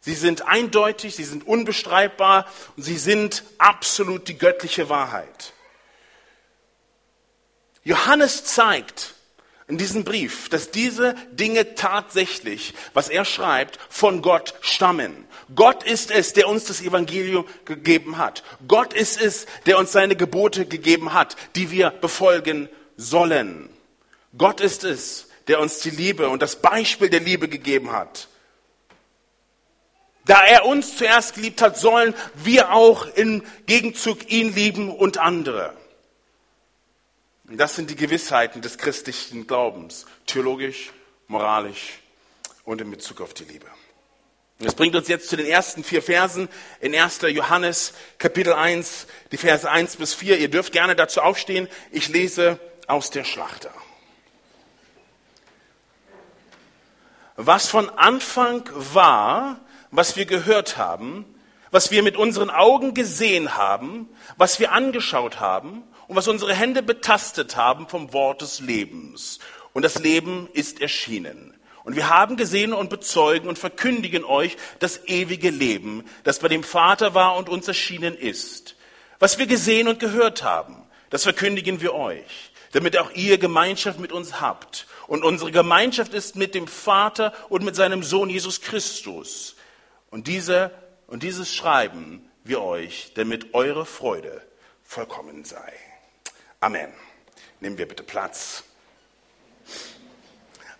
Sie 0.00 0.14
sind 0.14 0.46
eindeutig, 0.46 1.16
sie 1.16 1.24
sind 1.24 1.46
unbestreitbar 1.46 2.46
und 2.76 2.84
sie 2.84 2.96
sind 2.96 3.42
absolut 3.58 4.28
die 4.28 4.38
göttliche 4.38 4.88
Wahrheit. 4.88 5.52
Johannes 7.82 8.44
zeigt 8.44 9.14
in 9.68 9.76
diesem 9.76 10.02
Brief, 10.02 10.48
dass 10.48 10.70
diese 10.70 11.14
Dinge 11.30 11.74
tatsächlich, 11.74 12.72
was 12.94 13.10
er 13.10 13.26
schreibt, 13.26 13.78
von 13.90 14.22
Gott 14.22 14.54
stammen. 14.62 15.26
Gott 15.54 15.84
ist 15.84 16.10
es, 16.10 16.32
der 16.32 16.48
uns 16.48 16.64
das 16.64 16.80
Evangelium 16.80 17.46
gegeben 17.66 18.16
hat. 18.16 18.42
Gott 18.66 18.94
ist 18.94 19.20
es, 19.20 19.46
der 19.66 19.78
uns 19.78 19.92
seine 19.92 20.16
Gebote 20.16 20.64
gegeben 20.64 21.12
hat, 21.12 21.36
die 21.54 21.70
wir 21.70 21.90
befolgen 21.90 22.70
sollen. 22.96 23.68
Gott 24.36 24.62
ist 24.62 24.84
es, 24.84 25.28
der 25.48 25.60
uns 25.60 25.80
die 25.80 25.90
Liebe 25.90 26.30
und 26.30 26.40
das 26.40 26.56
Beispiel 26.56 27.10
der 27.10 27.20
Liebe 27.20 27.48
gegeben 27.48 27.92
hat. 27.92 28.28
Da 30.24 30.44
er 30.44 30.64
uns 30.66 30.96
zuerst 30.96 31.34
geliebt 31.34 31.60
hat, 31.60 31.78
sollen 31.78 32.14
wir 32.34 32.72
auch 32.72 33.06
im 33.16 33.42
Gegenzug 33.66 34.30
ihn 34.30 34.54
lieben 34.54 34.90
und 34.90 35.18
andere. 35.18 35.74
Das 37.50 37.74
sind 37.74 37.88
die 37.88 37.96
Gewissheiten 37.96 38.60
des 38.60 38.76
christlichen 38.76 39.46
Glaubens, 39.46 40.04
theologisch, 40.26 40.92
moralisch 41.28 42.00
und 42.64 42.82
in 42.82 42.90
Bezug 42.90 43.22
auf 43.22 43.32
die 43.32 43.44
Liebe. 43.44 43.66
Das 44.58 44.74
bringt 44.74 44.94
uns 44.94 45.08
jetzt 45.08 45.30
zu 45.30 45.36
den 45.36 45.46
ersten 45.46 45.82
vier 45.82 46.02
Versen 46.02 46.48
in 46.80 46.94
1. 46.94 47.20
Johannes 47.22 47.94
Kapitel 48.18 48.52
1, 48.52 49.06
die 49.32 49.38
Verse 49.38 49.70
1 49.70 49.96
bis 49.96 50.12
4. 50.12 50.38
Ihr 50.38 50.50
dürft 50.50 50.72
gerne 50.72 50.94
dazu 50.94 51.22
aufstehen. 51.22 51.68
Ich 51.90 52.08
lese 52.08 52.58
aus 52.86 53.10
der 53.10 53.24
Schlachter. 53.24 53.72
Was 57.36 57.68
von 57.68 57.88
Anfang 57.88 58.68
war, 58.74 59.60
was 59.90 60.16
wir 60.16 60.26
gehört 60.26 60.76
haben, 60.76 61.24
was 61.70 61.90
wir 61.90 62.02
mit 62.02 62.16
unseren 62.16 62.50
Augen 62.50 62.92
gesehen 62.92 63.56
haben, 63.56 64.08
was 64.36 64.60
wir 64.60 64.72
angeschaut 64.72 65.40
haben 65.40 65.84
und 66.08 66.16
was 66.16 66.26
unsere 66.26 66.54
Hände 66.54 66.82
betastet 66.82 67.56
haben 67.56 67.86
vom 67.86 68.12
Wort 68.12 68.40
des 68.40 68.60
Lebens. 68.60 69.38
Und 69.74 69.82
das 69.82 69.98
Leben 69.98 70.48
ist 70.54 70.80
erschienen. 70.80 71.54
Und 71.84 71.96
wir 71.96 72.08
haben 72.08 72.36
gesehen 72.36 72.72
und 72.72 72.90
bezeugen 72.90 73.48
und 73.48 73.58
verkündigen 73.58 74.24
euch 74.24 74.56
das 74.78 75.06
ewige 75.06 75.50
Leben, 75.50 76.04
das 76.24 76.40
bei 76.40 76.48
dem 76.48 76.62
Vater 76.62 77.14
war 77.14 77.36
und 77.36 77.48
uns 77.48 77.68
erschienen 77.68 78.16
ist. 78.16 78.74
Was 79.18 79.38
wir 79.38 79.46
gesehen 79.46 79.86
und 79.86 80.00
gehört 80.00 80.42
haben, 80.42 80.82
das 81.10 81.22
verkündigen 81.22 81.80
wir 81.80 81.94
euch, 81.94 82.52
damit 82.72 82.98
auch 82.98 83.10
ihr 83.12 83.38
Gemeinschaft 83.38 84.00
mit 84.00 84.12
uns 84.12 84.40
habt. 84.40 84.86
Und 85.06 85.24
unsere 85.24 85.50
Gemeinschaft 85.50 86.12
ist 86.14 86.36
mit 86.36 86.54
dem 86.54 86.68
Vater 86.68 87.32
und 87.48 87.64
mit 87.64 87.76
seinem 87.76 88.02
Sohn 88.02 88.28
Jesus 88.30 88.60
Christus. 88.60 89.56
Und, 90.10 90.26
diese, 90.26 90.70
und 91.06 91.22
dieses 91.22 91.54
schreiben 91.54 92.30
wir 92.44 92.62
euch, 92.62 93.12
damit 93.14 93.54
eure 93.54 93.86
Freude 93.86 94.42
vollkommen 94.82 95.44
sei. 95.44 95.72
Amen. 96.60 96.92
Nehmen 97.60 97.78
wir 97.78 97.86
bitte 97.86 98.02
Platz. 98.02 98.64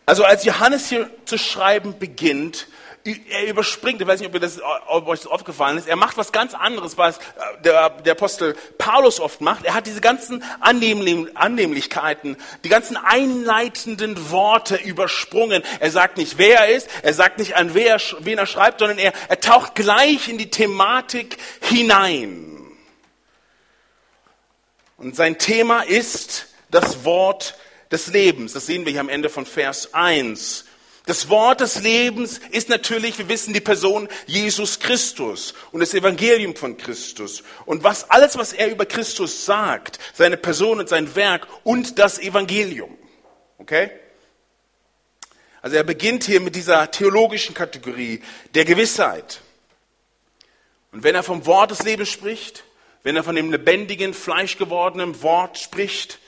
Also 0.07 0.25
als 0.25 0.45
Johannes 0.45 0.89
hier 0.89 1.11
zu 1.25 1.39
schreiben 1.39 1.99
beginnt, 1.99 2.67
er 3.05 3.47
überspringt, 3.47 4.01
ich 4.01 4.07
weiß 4.07 4.21
nicht, 4.21 4.35
ob, 4.35 4.41
das, 4.41 4.61
ob 4.89 5.07
euch 5.07 5.21
das 5.21 5.29
aufgefallen 5.31 5.79
ist, 5.79 5.87
er 5.87 5.97
macht 5.97 6.17
was 6.17 6.33
ganz 6.33 6.53
anderes, 6.55 6.99
was 6.99 7.19
der, 7.65 7.91
der 7.91 8.13
Apostel 8.13 8.55
Paulus 8.77 9.21
oft 9.21 9.41
macht. 9.41 9.65
Er 9.65 9.75
hat 9.75 9.87
diese 9.87 10.01
ganzen 10.01 10.43
Annehmlichkeiten, 10.61 12.37
die 12.65 12.69
ganzen 12.69 12.97
einleitenden 12.97 14.31
Worte 14.31 14.77
übersprungen. 14.77 15.63
Er 15.81 15.91
sagt 15.91 16.17
nicht, 16.17 16.39
wer 16.39 16.61
er 16.61 16.75
ist, 16.75 16.89
er 17.03 17.15
sagt 17.15 17.39
nicht, 17.39 17.57
an 17.57 17.75
wer, 17.75 18.01
wen 18.21 18.39
er 18.39 18.47
schreibt, 18.47 18.81
sondern 18.81 18.99
er, 18.99 19.13
er 19.29 19.41
taucht 19.41 19.75
gleich 19.75 20.29
in 20.29 20.39
die 20.39 20.51
Thematik 20.51 21.39
hinein. 21.61 22.58
Und 24.99 25.15
sein 25.15 25.39
Thema 25.39 25.83
ist 25.83 26.49
das 26.71 27.05
Wort 27.05 27.57
des 27.91 28.09
Lebens. 28.09 28.53
Das 28.53 28.67
sehen 28.67 28.85
wir 28.85 28.93
hier 28.93 29.01
am 29.01 29.09
Ende 29.09 29.31
von 29.31 29.47
Vers 29.47 29.95
1. 29.95 30.65
Das 31.07 31.31
Wort 31.31 31.61
des 31.61 31.81
Lebens 31.81 32.39
ist 32.51 32.69
natürlich, 32.69 33.17
wir 33.17 33.29
wissen, 33.31 33.55
die 33.55 33.61
Person 33.61 34.09
Jesus 34.27 34.79
Christus 34.81 35.55
und 35.73 35.81
das 35.81 35.95
Evangelium 35.95 36.55
von 36.55 36.77
Christus. 36.77 37.43
Und 37.65 37.83
was, 37.83 38.11
alles, 38.11 38.37
was 38.37 38.53
er 38.53 38.71
über 38.71 38.85
Christus 38.85 39.47
sagt, 39.47 39.99
seine 40.13 40.37
Person 40.37 40.81
und 40.81 40.89
sein 40.89 41.15
Werk 41.15 41.47
und 41.65 41.99
das 41.99 42.19
Evangelium. 42.19 42.99
Okay? 43.57 43.91
Also 45.63 45.77
er 45.77 45.85
beginnt 45.85 46.25
hier 46.25 46.41
mit 46.41 46.57
dieser 46.57 46.91
theologischen 46.91 47.55
Kategorie 47.55 48.21
der 48.55 48.65
Gewissheit. 48.65 49.41
Und 50.93 51.05
wenn 51.05 51.15
er 51.15 51.23
vom 51.23 51.47
Wort 51.47 51.71
des 51.71 51.85
Lebens 51.85 52.11
spricht, 52.11 52.65
wenn 53.03 53.17
er 53.17 53.25
von 53.25 53.37
dem 53.37 53.51
lebendigen, 53.51 54.15
fleischgewordenen 54.15 55.23
Wort 55.23 55.59
spricht, 55.59 56.19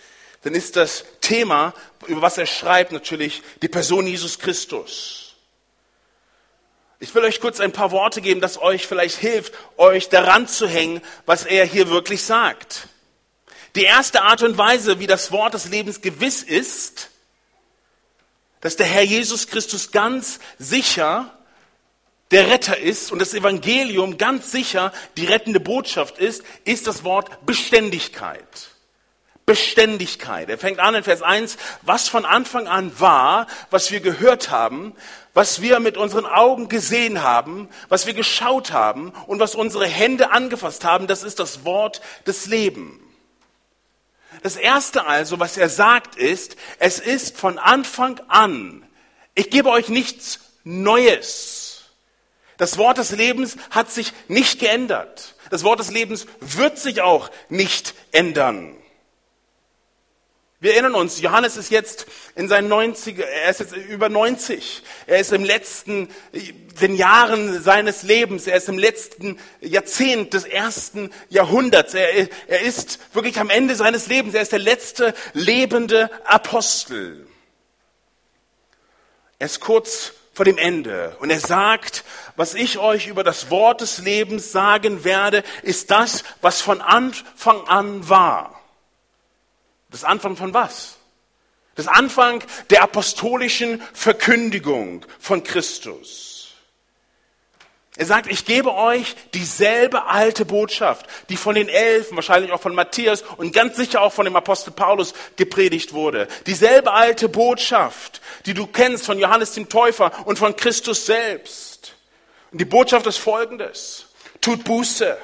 dann 0.42 0.54
ist 0.54 0.76
das 0.76 1.04
Thema, 1.20 1.74
über 2.06 2.22
was 2.22 2.38
er 2.38 2.46
schreibt, 2.46 2.92
natürlich 2.92 3.42
die 3.60 3.68
Person 3.68 4.06
Jesus 4.06 4.38
Christus. 4.38 5.34
Ich 6.98 7.14
will 7.14 7.24
euch 7.24 7.40
kurz 7.40 7.60
ein 7.60 7.72
paar 7.72 7.92
Worte 7.92 8.20
geben, 8.20 8.40
das 8.40 8.60
euch 8.60 8.86
vielleicht 8.86 9.16
hilft, 9.16 9.54
euch 9.78 10.10
daran 10.10 10.46
zu 10.46 10.68
hängen, 10.68 11.00
was 11.24 11.44
er 11.46 11.64
hier 11.64 11.88
wirklich 11.88 12.22
sagt. 12.22 12.88
Die 13.74 13.84
erste 13.84 14.22
Art 14.22 14.42
und 14.42 14.58
Weise, 14.58 14.98
wie 14.98 15.06
das 15.06 15.32
Wort 15.32 15.54
des 15.54 15.68
Lebens 15.68 16.00
gewiss 16.02 16.42
ist, 16.42 17.10
dass 18.60 18.76
der 18.76 18.86
Herr 18.86 19.02
Jesus 19.02 19.46
Christus 19.46 19.92
ganz 19.92 20.40
sicher 20.58 21.34
der 22.30 22.48
Retter 22.48 22.78
ist 22.78 23.10
und 23.10 23.18
das 23.18 23.34
Evangelium 23.34 24.18
ganz 24.18 24.52
sicher 24.52 24.92
die 25.16 25.26
rettende 25.26 25.60
Botschaft 25.60 26.18
ist, 26.18 26.44
ist 26.64 26.86
das 26.86 27.04
Wort 27.04 27.44
Beständigkeit. 27.46 28.70
Beständigkeit. 29.46 30.48
Er 30.48 30.58
fängt 30.58 30.78
an 30.78 30.94
in 30.94 31.02
Vers 31.02 31.22
1, 31.22 31.56
was 31.82 32.08
von 32.08 32.24
Anfang 32.24 32.68
an 32.68 33.00
war, 33.00 33.48
was 33.70 33.90
wir 33.90 33.98
gehört 33.98 34.50
haben, 34.50 34.94
was 35.34 35.60
wir 35.60 35.80
mit 35.80 35.96
unseren 35.96 36.24
Augen 36.24 36.68
gesehen 36.68 37.22
haben, 37.22 37.68
was 37.88 38.06
wir 38.06 38.14
geschaut 38.14 38.70
haben 38.70 39.12
und 39.26 39.40
was 39.40 39.56
unsere 39.56 39.88
Hände 39.88 40.30
angefasst 40.30 40.84
haben, 40.84 41.08
das 41.08 41.24
ist 41.24 41.40
das 41.40 41.64
Wort 41.64 42.00
des 42.26 42.46
Lebens. 42.46 43.00
Das 44.42 44.56
erste 44.56 45.06
also, 45.06 45.40
was 45.40 45.56
er 45.56 45.68
sagt, 45.68 46.14
ist, 46.14 46.56
es 46.78 47.00
ist 47.00 47.36
von 47.36 47.58
Anfang 47.58 48.20
an, 48.28 48.86
ich 49.34 49.50
gebe 49.50 49.70
euch 49.70 49.88
nichts 49.88 50.40
Neues. 50.62 51.59
Das 52.60 52.76
Wort 52.76 52.98
des 52.98 53.12
Lebens 53.12 53.56
hat 53.70 53.90
sich 53.90 54.12
nicht 54.28 54.60
geändert. 54.60 55.34
Das 55.48 55.64
Wort 55.64 55.80
des 55.80 55.90
Lebens 55.90 56.26
wird 56.40 56.78
sich 56.78 57.00
auch 57.00 57.30
nicht 57.48 57.94
ändern. 58.12 58.76
Wir 60.60 60.74
erinnern 60.74 60.94
uns, 60.94 61.22
Johannes 61.22 61.56
ist 61.56 61.70
jetzt 61.70 62.04
in 62.34 62.48
seinen 62.48 62.68
90, 62.68 63.18
er 63.18 63.48
ist 63.48 63.60
jetzt 63.60 63.74
über 63.74 64.10
90. 64.10 64.82
Er 65.06 65.20
ist 65.20 65.32
im 65.32 65.42
letzten, 65.42 66.10
den 66.82 66.96
Jahren 66.96 67.62
seines 67.62 68.02
Lebens, 68.02 68.46
er 68.46 68.58
ist 68.58 68.68
im 68.68 68.76
letzten 68.76 69.38
Jahrzehnt 69.62 70.34
des 70.34 70.44
ersten 70.44 71.08
Jahrhunderts. 71.30 71.94
Er, 71.94 72.28
er 72.46 72.60
ist 72.60 72.98
wirklich 73.14 73.40
am 73.40 73.48
Ende 73.48 73.74
seines 73.74 74.06
Lebens. 74.06 74.34
Er 74.34 74.42
ist 74.42 74.52
der 74.52 74.58
letzte 74.58 75.14
lebende 75.32 76.10
Apostel. 76.26 77.26
Er 79.38 79.46
ist 79.46 79.60
kurz 79.60 80.12
vor 80.40 80.46
dem 80.46 80.56
Ende. 80.56 81.14
Und 81.20 81.28
er 81.28 81.38
sagt, 81.38 82.02
was 82.34 82.54
ich 82.54 82.78
euch 82.78 83.08
über 83.08 83.22
das 83.22 83.50
Wort 83.50 83.82
des 83.82 83.98
Lebens 83.98 84.52
sagen 84.52 85.04
werde, 85.04 85.44
ist 85.60 85.90
das, 85.90 86.24
was 86.40 86.62
von 86.62 86.80
Anfang 86.80 87.68
an 87.68 88.08
war. 88.08 88.58
Das 89.90 90.02
Anfang 90.02 90.38
von 90.38 90.54
was? 90.54 90.96
Das 91.74 91.88
Anfang 91.88 92.42
der 92.70 92.82
apostolischen 92.82 93.82
Verkündigung 93.92 95.04
von 95.18 95.44
Christus. 95.44 96.29
Er 98.00 98.06
sagt, 98.06 98.32
ich 98.32 98.46
gebe 98.46 98.72
euch 98.72 99.14
dieselbe 99.34 100.06
alte 100.06 100.46
Botschaft, 100.46 101.04
die 101.28 101.36
von 101.36 101.54
den 101.54 101.68
Elfen, 101.68 102.16
wahrscheinlich 102.16 102.50
auch 102.50 102.62
von 102.62 102.74
Matthias 102.74 103.20
und 103.36 103.52
ganz 103.52 103.76
sicher 103.76 104.00
auch 104.00 104.14
von 104.14 104.24
dem 104.24 104.36
Apostel 104.36 104.70
Paulus 104.70 105.12
gepredigt 105.36 105.92
wurde. 105.92 106.26
Dieselbe 106.46 106.92
alte 106.92 107.28
Botschaft, 107.28 108.22
die 108.46 108.54
du 108.54 108.66
kennst 108.66 109.04
von 109.04 109.18
Johannes 109.18 109.52
dem 109.52 109.68
Täufer 109.68 110.12
und 110.24 110.38
von 110.38 110.56
Christus 110.56 111.04
selbst. 111.04 111.92
Und 112.50 112.62
die 112.62 112.64
Botschaft 112.64 113.06
ist 113.06 113.18
folgendes. 113.18 114.06
Tut 114.40 114.64
Buße. 114.64 115.18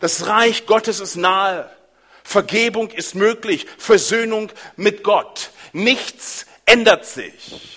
Das 0.00 0.26
Reich 0.26 0.64
Gottes 0.64 1.00
ist 1.00 1.16
nahe. 1.16 1.68
Vergebung 2.24 2.88
ist 2.92 3.14
möglich, 3.14 3.66
Versöhnung 3.76 4.50
mit 4.76 5.02
Gott. 5.02 5.50
Nichts 5.74 6.46
ändert 6.64 7.04
sich. 7.04 7.75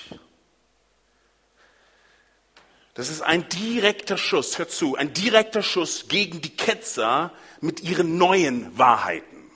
Das 2.99 3.07
ist 3.07 3.21
ein 3.21 3.47
direkter 3.47 4.17
Schuss, 4.17 4.57
hör 4.57 4.67
zu, 4.67 4.97
ein 4.97 5.13
direkter 5.13 5.63
Schuss 5.63 6.09
gegen 6.09 6.41
die 6.41 6.53
Ketzer 6.57 7.31
mit 7.61 7.79
ihren 7.79 8.17
neuen 8.17 8.77
Wahrheiten. 8.77 9.49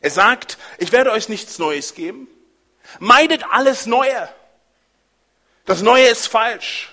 Er 0.00 0.10
sagt, 0.10 0.56
ich 0.78 0.90
werde 0.90 1.12
euch 1.12 1.28
nichts 1.28 1.58
Neues 1.58 1.94
geben. 1.94 2.28
Meidet 2.98 3.44
alles 3.50 3.84
Neue. 3.84 4.26
Das 5.66 5.82
Neue 5.82 6.06
ist 6.06 6.28
falsch. 6.28 6.90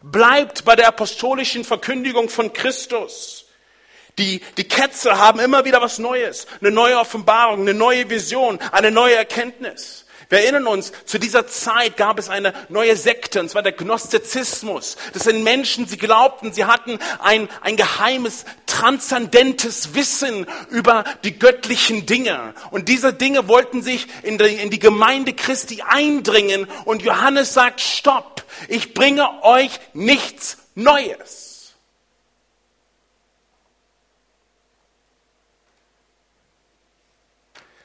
Bleibt 0.00 0.64
bei 0.64 0.74
der 0.74 0.88
apostolischen 0.88 1.64
Verkündigung 1.64 2.30
von 2.30 2.54
Christus. 2.54 3.44
Die, 4.16 4.40
die 4.56 4.64
Ketzer 4.64 5.18
haben 5.18 5.38
immer 5.38 5.66
wieder 5.66 5.82
was 5.82 5.98
Neues, 5.98 6.46
eine 6.62 6.70
neue 6.70 6.98
Offenbarung, 6.98 7.60
eine 7.60 7.74
neue 7.74 8.08
Vision, 8.08 8.58
eine 8.72 8.90
neue 8.90 9.16
Erkenntnis. 9.16 10.01
Wir 10.32 10.40
erinnern 10.40 10.66
uns, 10.66 10.92
zu 11.04 11.18
dieser 11.18 11.46
Zeit 11.46 11.98
gab 11.98 12.18
es 12.18 12.30
eine 12.30 12.54
neue 12.70 12.96
Sekte, 12.96 13.38
und 13.38 13.50
zwar 13.50 13.60
der 13.60 13.72
Gnostizismus. 13.72 14.96
Das 15.12 15.24
sind 15.24 15.44
Menschen, 15.44 15.86
sie 15.86 15.98
glaubten, 15.98 16.54
sie 16.54 16.64
hatten 16.64 16.98
ein, 17.18 17.50
ein 17.60 17.76
geheimes, 17.76 18.46
transzendentes 18.64 19.94
Wissen 19.94 20.46
über 20.70 21.04
die 21.22 21.38
göttlichen 21.38 22.06
Dinge. 22.06 22.54
Und 22.70 22.88
diese 22.88 23.12
Dinge 23.12 23.46
wollten 23.46 23.82
sich 23.82 24.06
in 24.22 24.38
die, 24.38 24.54
in 24.54 24.70
die 24.70 24.78
Gemeinde 24.78 25.34
Christi 25.34 25.82
eindringen. 25.86 26.66
Und 26.86 27.02
Johannes 27.02 27.52
sagt, 27.52 27.82
stopp, 27.82 28.42
ich 28.68 28.94
bringe 28.94 29.28
euch 29.42 29.80
nichts 29.92 30.56
Neues. 30.74 31.74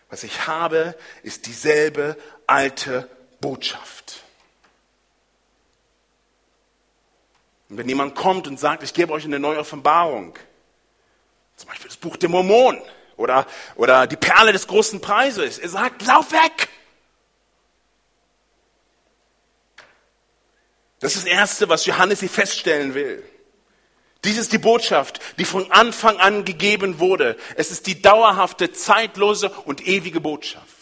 Was 0.10 0.24
ich 0.24 0.48
habe, 0.48 0.96
ist 1.24 1.48
dieselbe 1.48 2.16
alte 2.48 3.10
Botschaft. 3.39 4.24
Und 7.70 7.77
wenn 7.77 7.89
jemand 7.89 8.16
kommt 8.16 8.48
und 8.48 8.60
sagt, 8.60 8.84
ich 8.84 8.94
gebe 8.94 9.12
euch 9.12 9.25
eine 9.25 9.39
neue 9.39 9.60
Offenbarung, 9.60 10.38
zum 11.58 11.68
Beispiel 11.68 11.88
das 11.88 11.98
Buch 11.98 12.16
der 12.16 12.30
Mormonen 12.30 12.82
oder, 13.18 13.46
oder 13.75 14.08
die 14.08 14.16
Perle 14.16 14.54
des 14.54 14.68
großen 14.68 15.01
Preises, 15.01 15.60
er 15.60 15.70
sagt, 15.70 16.06
lauf 16.06 16.32
weg! 16.32 16.70
Das 21.00 21.16
ist 21.16 21.25
das 21.25 21.32
Erste, 21.32 21.70
was 21.70 21.86
Johannes 21.86 22.22
hier 22.22 22.30
feststellen 22.30 22.94
will. 22.94 23.24
Dies 24.24 24.38
ist 24.38 24.51
die 24.51 24.58
Botschaft, 24.58 25.20
die 25.38 25.46
von 25.46 25.72
Anfang 25.72 26.18
an 26.18 26.44
gegeben 26.44 27.00
wurde. 27.00 27.38
Es 27.56 27.70
ist 27.70 27.86
die 27.86 28.01
dauerhafte, 28.01 28.72
zeitlose 28.72 29.50
und 29.50 29.86
ewige 29.88 30.20
Botschaft. 30.20 30.76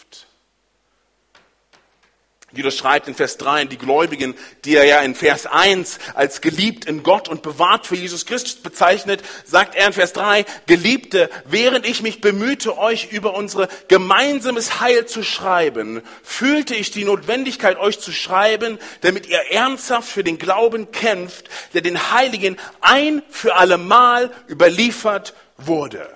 Jesus 2.56 2.78
schreibt 2.78 3.08
in 3.08 3.16
Vers 3.16 3.38
3, 3.38 3.66
die 3.66 3.78
Gläubigen, 3.78 4.36
die 4.64 4.76
er 4.76 4.86
ja 4.86 5.00
in 5.00 5.16
Vers 5.16 5.46
1 5.46 6.00
als 6.14 6.42
geliebt 6.42 6.86
in 6.86 7.04
Gott 7.04 7.28
und 7.28 7.42
bewahrt 7.42 7.86
für 7.86 7.96
Jesus 7.96 8.26
Christus 8.26 8.56
bezeichnet, 8.56 9.22
sagt 9.46 9.76
er 9.76 9.88
in 9.88 9.94
Vers 9.94 10.14
3, 10.14 10.46
Geliebte, 10.66 11.30
während 11.46 11.86
ich 11.86 12.02
mich 12.02 12.22
bemühte, 12.22 12.78
euch 12.78 13.12
über 13.12 13.36
unsere 13.36 13.68
gemeinsames 13.88 14.80
Heil 14.80 15.06
zu 15.06 15.24
schreiben, 15.24 16.02
fühlte 16.24 16.76
ich 16.76 16.92
die 16.92 17.06
Notwendigkeit, 17.06 17.78
euch 17.78 18.00
zu 18.00 18.12
schreiben, 18.12 18.80
damit 19.02 19.28
ihr 19.28 19.40
ernsthaft 19.52 20.10
für 20.10 20.24
den 20.24 20.38
Glauben 20.38 20.92
kämpft, 20.92 21.50
der 21.74 21.82
den 21.82 22.12
Heiligen 22.12 22.58
ein 22.82 23.22
für 23.30 23.56
allemal 23.56 24.32
überliefert 24.48 25.34
wurde. 25.58 26.10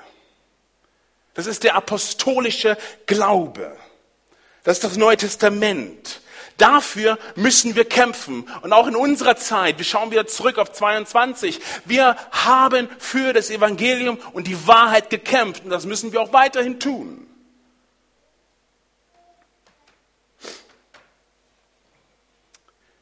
Das 1.34 1.48
ist 1.48 1.64
der 1.64 1.76
apostolische 1.76 2.78
Glaube. 3.06 3.76
Das 4.64 4.78
ist 4.78 4.84
das 4.84 4.98
Neue 4.98 5.18
Testament. 5.18 6.22
Dafür 6.60 7.18
müssen 7.36 7.76
wir 7.76 7.86
kämpfen. 7.86 8.48
Und 8.62 8.74
auch 8.74 8.86
in 8.86 8.96
unserer 8.96 9.38
Zeit, 9.38 9.80
wir 9.80 9.86
schauen 9.86 10.12
wieder 10.12 10.28
zurück 10.28 10.60
auf 10.60 10.72
22, 10.72 11.60
wir 11.86 12.16
haben 12.32 12.88
für 13.00 13.34
das 13.34 13.50
Evangelium 13.50 14.20
und 14.34 14.46
die 14.46 14.68
Wahrheit 14.68 15.10
gekämpft. 15.10 15.64
Und 15.64 15.72
das 15.72 15.86
müssen 15.86 16.12
wir 16.12 16.22
auch 16.22 16.34
weiterhin 16.34 16.80
tun. 16.80 17.26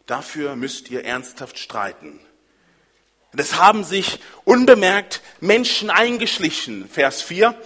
Dafür 0.05 0.55
müsst 0.55 0.89
ihr 0.89 1.03
ernsthaft 1.03 1.59
streiten. 1.59 2.19
Das 3.33 3.55
haben 3.57 3.83
sich 3.83 4.19
unbemerkt 4.45 5.21
Menschen 5.41 5.89
eingeschlichen. 5.89 6.87
Vers 6.87 7.21
4 7.21 7.59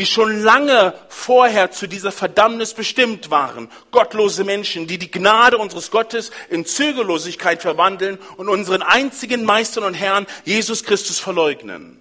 die 0.00 0.06
schon 0.06 0.42
lange 0.42 0.94
vorher 1.10 1.72
zu 1.72 1.86
dieser 1.86 2.10
Verdammnis 2.10 2.72
bestimmt 2.72 3.30
waren. 3.30 3.70
Gottlose 3.90 4.44
Menschen, 4.44 4.86
die 4.86 4.96
die 4.96 5.10
Gnade 5.10 5.58
unseres 5.58 5.90
Gottes 5.90 6.30
in 6.48 6.64
Zügellosigkeit 6.64 7.60
verwandeln 7.60 8.18
und 8.38 8.48
unseren 8.48 8.80
einzigen 8.80 9.44
Meister 9.44 9.84
und 9.84 9.92
Herrn 9.92 10.26
Jesus 10.46 10.84
Christus 10.84 11.18
verleugnen. 11.18 12.00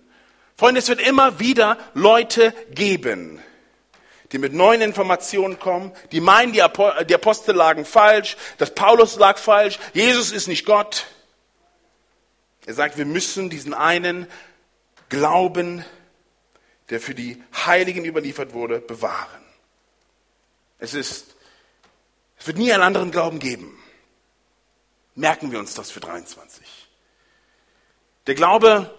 Freunde, 0.56 0.80
es 0.80 0.88
wird 0.88 1.02
immer 1.02 1.42
wieder 1.42 1.78
Leute 1.94 2.54
geben, 2.72 3.42
die 4.32 4.38
mit 4.38 4.54
neuen 4.54 4.80
Informationen 4.80 5.60
kommen, 5.60 5.92
die 6.14 6.22
meinen, 6.22 6.54
die 6.54 6.62
Apostel 6.62 7.54
lagen 7.54 7.84
falsch, 7.84 8.38
dass 8.60 8.74
Paulus 8.74 9.18
lag 9.18 9.38
falsch, 9.38 9.78
Jesus 9.92 10.32
ist 10.32 10.48
nicht 10.48 10.66
Gott. 10.66 11.06
Er 12.66 12.76
sagt, 12.76 12.98
wir 12.98 13.06
müssen 13.06 13.50
diesen 13.50 13.74
einen 13.74 14.26
Glauben 15.10 15.84
der 16.90 17.00
für 17.00 17.16
die 17.16 17.42
Heiligen 17.66 18.06
überliefert 18.06 18.54
wurde, 18.54 18.80
bewahren. 18.80 19.44
Es 20.80 20.94
ist, 20.94 21.36
es 22.38 22.48
wird 22.48 22.58
nie 22.58 22.72
einen 22.72 22.84
anderen 22.84 23.12
Glauben 23.12 23.40
geben. 23.40 23.78
Merken 25.16 25.52
wir 25.52 25.60
uns 25.60 25.74
das 25.74 25.92
für 25.92 26.00
23. 26.00 26.66
Der 28.28 28.36
Glaube 28.36 28.94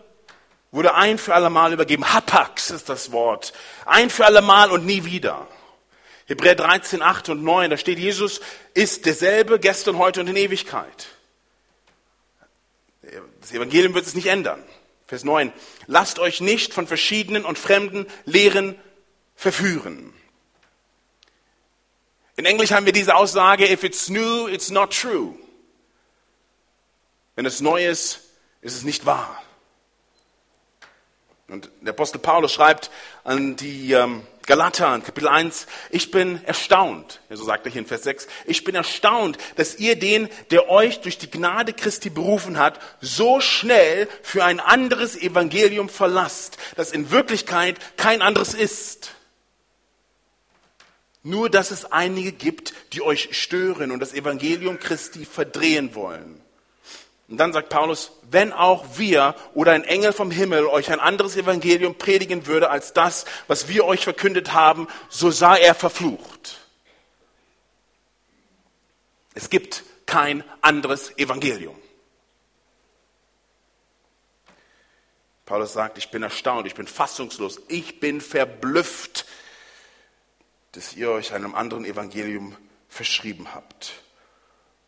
wurde 0.71 0.95
ein 0.95 1.19
für 1.19 1.35
allemal 1.35 1.73
übergeben. 1.73 2.13
Hapax 2.13 2.71
ist 2.71 2.89
das 2.89 3.13
Wort. 3.13 3.53
Ein 3.87 4.11
für 4.11 4.27
allemal 4.27 4.71
und 4.71 4.87
nie 4.87 5.05
wieder. 5.05 5.49
Hebräer 6.27 6.55
13, 6.55 7.03
8 7.03 7.31
und 7.31 7.43
9, 7.43 7.71
da 7.71 7.77
steht, 7.77 7.99
Jesus 7.99 8.41
ist 8.73 9.05
derselbe 9.05 9.59
gestern, 9.59 9.99
heute 9.99 10.21
und 10.21 10.29
in 10.29 10.37
Ewigkeit. 10.37 11.09
Das 13.41 13.51
Evangelium 13.51 13.95
wird 13.95 14.07
es 14.07 14.15
nicht 14.15 14.29
ändern. 14.29 14.63
Vers 15.11 15.25
9. 15.25 15.53
Lasst 15.89 16.21
euch 16.21 16.41
nicht 16.41 16.73
von 16.73 16.87
verschiedenen 16.87 17.45
und 17.45 17.59
fremden 17.59 18.07
Lehren 18.27 18.79
verführen. 19.35 20.15
In 22.37 22.45
Englisch 22.45 22.71
haben 22.71 22.87
wir 22.87 22.93
diese 22.93 23.17
Aussage, 23.17 23.69
if 23.69 23.83
it's 23.83 24.09
new, 24.09 24.47
it's 24.47 24.71
not 24.71 24.97
true. 24.97 25.35
Wenn 27.35 27.45
es 27.45 27.61
neu 27.61 27.85
ist, 27.85 28.21
ist 28.61 28.77
es 28.77 28.85
nicht 28.85 29.05
wahr. 29.05 29.43
Und 31.49 31.69
der 31.81 31.93
Apostel 31.93 32.21
Paulus 32.21 32.53
schreibt 32.53 32.93
an 33.25 33.57
die 33.57 33.91
ähm, 33.91 34.25
Galater 34.51 34.99
Kapitel 34.99 35.29
1, 35.29 35.69
ich 35.91 36.11
bin 36.11 36.45
erstaunt, 36.45 37.21
so 37.31 37.45
sagt 37.45 37.67
er 37.67 37.71
hier 37.71 37.83
in 37.83 37.87
Vers 37.87 38.03
6, 38.03 38.27
ich 38.47 38.65
bin 38.65 38.75
erstaunt, 38.75 39.39
dass 39.55 39.79
ihr 39.79 39.97
den, 39.97 40.29
der 40.51 40.69
euch 40.69 41.03
durch 41.03 41.19
die 41.19 41.31
Gnade 41.31 41.73
Christi 41.73 42.11
berufen 42.11 42.59
hat, 42.59 42.81
so 43.01 43.41
schnell 43.41 44.09
für 44.25 44.43
ein 44.43 44.59
anderes 44.59 45.15
Evangelium 45.15 45.89
verlasst, 45.89 46.59
das 46.75 46.91
in 46.91 47.13
Wirklichkeit 47.13 47.79
kein 47.97 48.23
anderes 48.23 48.55
ist. 48.55 49.13
Nur, 51.23 51.49
dass 51.49 51.71
es 51.71 51.85
einige 51.85 52.33
gibt, 52.33 52.75
die 52.93 53.03
euch 53.03 53.29
stören 53.41 53.93
und 53.93 54.01
das 54.01 54.15
Evangelium 54.15 54.81
Christi 54.81 55.27
verdrehen 55.27 55.95
wollen. 55.95 56.40
Und 57.31 57.37
dann 57.37 57.53
sagt 57.53 57.69
Paulus, 57.69 58.11
wenn 58.23 58.53
auch 58.53 58.99
wir 58.99 59.37
oder 59.55 59.71
ein 59.71 59.85
Engel 59.85 60.13
vom 60.13 60.33
Himmel 60.33 60.67
euch 60.67 60.91
ein 60.91 60.99
anderes 60.99 61.37
Evangelium 61.37 61.95
predigen 61.95 62.49
würde 62.49 62.71
als 62.71 62.93
das, 62.93 63.25
was 63.47 63.69
wir 63.69 63.85
euch 63.85 64.03
verkündet 64.03 64.53
haben, 64.53 64.89
so 65.09 65.31
sei 65.31 65.61
er 65.61 65.77
verflucht. 65.77 66.59
Es 69.35 69.49
gibt 69.49 69.85
kein 70.07 70.43
anderes 70.61 71.17
Evangelium. 71.19 71.81
Paulus 75.47 75.73
sagt, 75.73 75.99
ich 75.99 76.11
bin 76.11 76.25
erstaunt, 76.25 76.67
ich 76.67 76.75
bin 76.75 76.89
fassungslos, 76.89 77.61
ich 77.69 78.01
bin 78.01 78.21
verblüfft, 78.21 79.25
dass 80.73 80.95
ihr 80.95 81.11
euch 81.13 81.33
einem 81.33 81.55
anderen 81.55 81.85
Evangelium 81.85 82.57
verschrieben 82.89 83.55
habt 83.55 83.93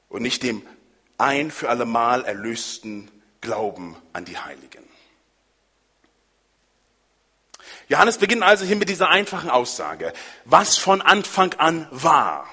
und 0.09 0.23
nicht 0.23 0.43
dem 0.43 0.67
ein 1.19 1.51
für 1.51 1.69
allemal 1.69 2.25
erlösten 2.25 3.11
Glauben 3.41 3.97
an 4.13 4.25
die 4.25 4.39
Heiligen. 4.39 4.83
Johannes 7.89 8.19
beginnt 8.19 8.43
also 8.43 8.65
hier 8.65 8.77
mit 8.77 8.89
dieser 8.89 9.09
einfachen 9.09 9.51
Aussage, 9.51 10.13
was 10.45 10.79
von 10.79 11.03
Anfang 11.03 11.55
an 11.55 11.87
war. 11.91 12.49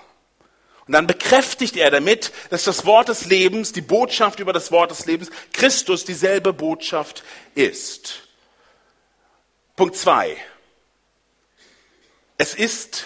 Und 0.85 0.93
dann 0.93 1.07
bekräftigt 1.07 1.77
er 1.77 1.91
damit, 1.91 2.33
dass 2.49 2.63
das 2.63 2.83
Wort 2.85 3.09
des 3.09 3.25
Lebens, 3.25 3.73
die 3.73 3.81
Botschaft 3.81 4.39
über 4.39 4.53
das 4.53 4.71
Wort 4.71 4.89
des 4.89 5.05
Lebens, 5.05 5.29
Christus 5.53 6.03
dieselbe 6.03 6.51
Botschaft 6.51 7.23
ist. 7.53 8.27
Punkt 9.75 9.95
zwei: 9.95 10.35
Es 12.37 12.55
ist 12.55 13.05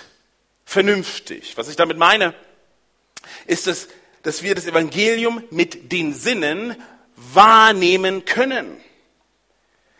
vernünftig. 0.65 1.57
Was 1.57 1.67
ich 1.67 1.75
damit 1.75 1.97
meine, 1.97 2.33
ist 3.45 3.67
es 3.67 3.89
dass 4.23 4.41
wir 4.41 4.55
das 4.55 4.65
Evangelium 4.65 5.43
mit 5.51 5.91
den 5.91 6.13
Sinnen 6.13 6.75
wahrnehmen 7.15 8.25
können. 8.25 8.77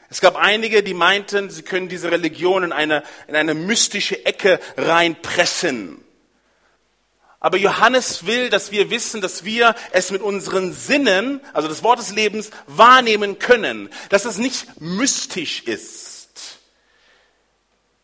Es 0.10 0.22
gab 0.22 0.36
einige, 0.36 0.84
die 0.84 0.94
meinten, 0.94 1.50
sie 1.50 1.64
können 1.64 1.90
diese 1.90 2.12
Religion 2.12 2.64
in 2.64 2.72
eine, 2.72 3.04
in 3.28 3.36
eine 3.36 3.54
mystische 3.54 4.26
Ecke 4.26 4.60
reinpressen. 4.78 6.04
Aber 7.40 7.58
Johannes 7.58 8.26
will, 8.26 8.50
dass 8.50 8.72
wir 8.72 8.90
wissen, 8.90 9.20
dass 9.20 9.44
wir 9.44 9.76
es 9.92 10.12
mit 10.12 10.22
unseren 10.22 10.72
Sinnen, 10.72 11.42
also 11.52 11.68
das 11.68 11.84
Wort 11.84 12.00
des 12.00 12.12
Lebens, 12.12 12.52
wahrnehmen 12.68 13.38
können. 13.38 13.90
Dass 14.10 14.24
es 14.24 14.38
nicht 14.38 14.80
mystisch 14.80 15.64
ist. 15.64 16.30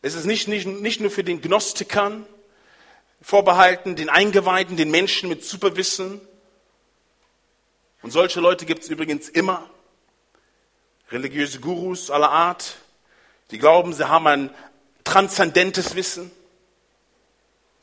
Es 0.02 0.16
ist 0.16 0.26
nicht, 0.26 0.48
nicht, 0.48 0.68
nicht 0.68 1.00
nur 1.00 1.12
für 1.12 1.24
den 1.24 1.42
Gnostikern 1.42 2.26
vorbehalten, 3.22 3.96
den 3.96 4.10
Eingeweihten, 4.10 4.78
den 4.78 4.92
Menschen 4.92 5.30
mit 5.30 5.44
Superwissen. 5.44 6.22
Und 8.02 8.12
solche 8.12 8.40
Leute 8.40 8.66
gibt 8.66 8.84
es 8.84 8.90
übrigens 8.90 9.30
immer. 9.30 9.70
Religiöse 11.12 11.60
Gurus 11.60 12.12
aller 12.12 12.30
Art, 12.30 12.78
die 13.52 13.58
glauben, 13.58 13.94
sie 13.94 14.08
haben 14.08 14.28
ein 14.28 14.50
transzendentes 15.04 15.96
Wissen. 15.96 16.32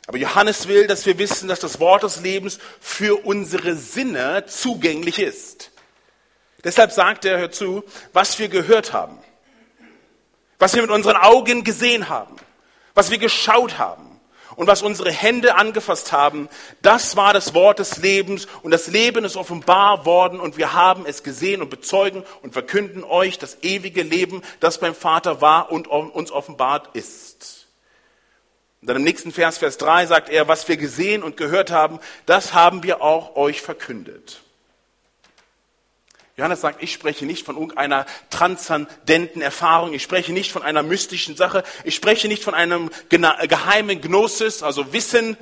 Aber 0.06 0.18
Johannes 0.18 0.68
will, 0.68 0.86
dass 0.86 1.04
wir 1.06 1.18
wissen, 1.18 1.48
dass 1.48 1.58
das 1.58 1.80
Wort 1.80 2.04
des 2.04 2.20
Lebens 2.20 2.60
für 2.80 3.26
unsere 3.26 3.74
Sinne 3.74 4.46
zugänglich 4.46 5.18
ist. 5.18 5.72
Deshalb 6.62 6.92
sagt 6.92 7.24
er, 7.24 7.38
hör 7.38 7.50
zu, 7.50 7.84
was 8.12 8.38
wir 8.38 8.48
gehört 8.48 8.92
haben, 8.92 9.18
was 10.58 10.74
wir 10.74 10.82
mit 10.82 10.92
unseren 10.92 11.16
Augen 11.16 11.64
gesehen 11.64 12.08
haben, 12.08 12.36
was 12.94 13.10
wir 13.10 13.18
geschaut 13.18 13.78
haben 13.78 14.05
und 14.56 14.66
was 14.66 14.82
unsere 14.82 15.12
Hände 15.12 15.56
angefasst 15.56 16.12
haben, 16.12 16.48
das 16.82 17.16
war 17.16 17.32
das 17.32 17.54
Wort 17.54 17.78
des 17.78 17.98
Lebens 17.98 18.46
und 18.62 18.70
das 18.70 18.88
Leben 18.88 19.24
ist 19.24 19.36
offenbar 19.36 20.04
worden 20.06 20.40
und 20.40 20.56
wir 20.56 20.72
haben 20.72 21.04
es 21.06 21.22
gesehen 21.22 21.62
und 21.62 21.70
bezeugen 21.70 22.24
und 22.42 22.54
verkünden 22.54 23.04
euch 23.04 23.38
das 23.38 23.58
ewige 23.62 24.02
Leben, 24.02 24.42
das 24.60 24.78
beim 24.78 24.94
Vater 24.94 25.40
war 25.40 25.70
und 25.70 25.86
uns 25.86 26.32
offenbart 26.32 26.94
ist. 26.96 27.66
Und 28.80 28.88
dann 28.88 28.96
im 28.96 29.04
nächsten 29.04 29.32
Vers, 29.32 29.58
Vers 29.58 29.78
3 29.78 30.06
sagt 30.06 30.28
er, 30.28 30.48
was 30.48 30.68
wir 30.68 30.76
gesehen 30.76 31.22
und 31.22 31.36
gehört 31.36 31.70
haben, 31.70 31.98
das 32.24 32.54
haben 32.54 32.82
wir 32.82 33.02
auch 33.02 33.36
euch 33.36 33.60
verkündet. 33.60 34.42
Johannes 36.38 36.60
sagt, 36.60 36.82
ich 36.82 36.92
spreche 36.92 37.24
nicht 37.24 37.46
von 37.46 37.56
irgendeiner 37.56 38.04
transzendenten 38.28 39.40
Erfahrung, 39.40 39.94
ich 39.94 40.02
spreche 40.02 40.34
nicht 40.34 40.52
von 40.52 40.62
einer 40.62 40.82
mystischen 40.82 41.34
Sache, 41.34 41.64
ich 41.82 41.94
spreche 41.94 42.28
nicht 42.28 42.44
von 42.44 42.52
einem 42.52 42.90
geheimen 43.08 44.02
Gnosis, 44.02 44.62
also 44.62 44.92
Wissen. 44.92 45.38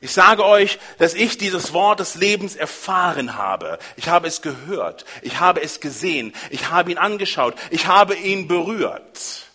Ich 0.00 0.12
sage 0.12 0.44
euch, 0.44 0.78
dass 0.98 1.14
ich 1.14 1.38
dieses 1.38 1.72
Wort 1.72 2.00
des 2.00 2.16
Lebens 2.16 2.54
erfahren 2.54 3.36
habe. 3.36 3.78
Ich 3.96 4.08
habe 4.08 4.28
es 4.28 4.42
gehört, 4.42 5.06
ich 5.22 5.40
habe 5.40 5.62
es 5.62 5.80
gesehen, 5.80 6.34
ich 6.50 6.68
habe 6.68 6.90
ihn 6.90 6.98
angeschaut, 6.98 7.54
ich 7.70 7.86
habe 7.86 8.14
ihn 8.14 8.46
berührt. 8.46 9.47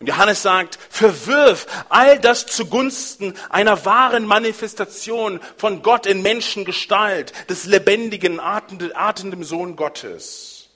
Und 0.00 0.06
Johannes 0.06 0.42
sagt, 0.42 0.78
verwirf 0.90 1.66
all 1.88 2.20
das 2.20 2.46
zugunsten 2.46 3.34
einer 3.50 3.84
wahren 3.84 4.26
Manifestation 4.26 5.40
von 5.56 5.82
Gott 5.82 6.06
in 6.06 6.22
Menschengestalt, 6.22 7.32
des 7.50 7.64
lebendigen, 7.64 8.38
atmenden 8.38 9.42
Sohn 9.42 9.74
Gottes. 9.74 10.68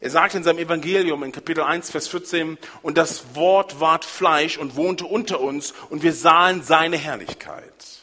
Er 0.00 0.10
sagt 0.10 0.34
in 0.34 0.42
seinem 0.42 0.58
Evangelium 0.58 1.22
in 1.24 1.32
Kapitel 1.32 1.62
1, 1.62 1.90
Vers 1.90 2.08
14, 2.08 2.58
und 2.82 2.96
das 2.96 3.34
Wort 3.34 3.80
ward 3.80 4.04
Fleisch 4.04 4.56
und 4.56 4.76
wohnte 4.76 5.04
unter 5.04 5.40
uns 5.40 5.74
und 5.90 6.02
wir 6.02 6.14
sahen 6.14 6.62
seine 6.62 6.96
Herrlichkeit. 6.96 8.02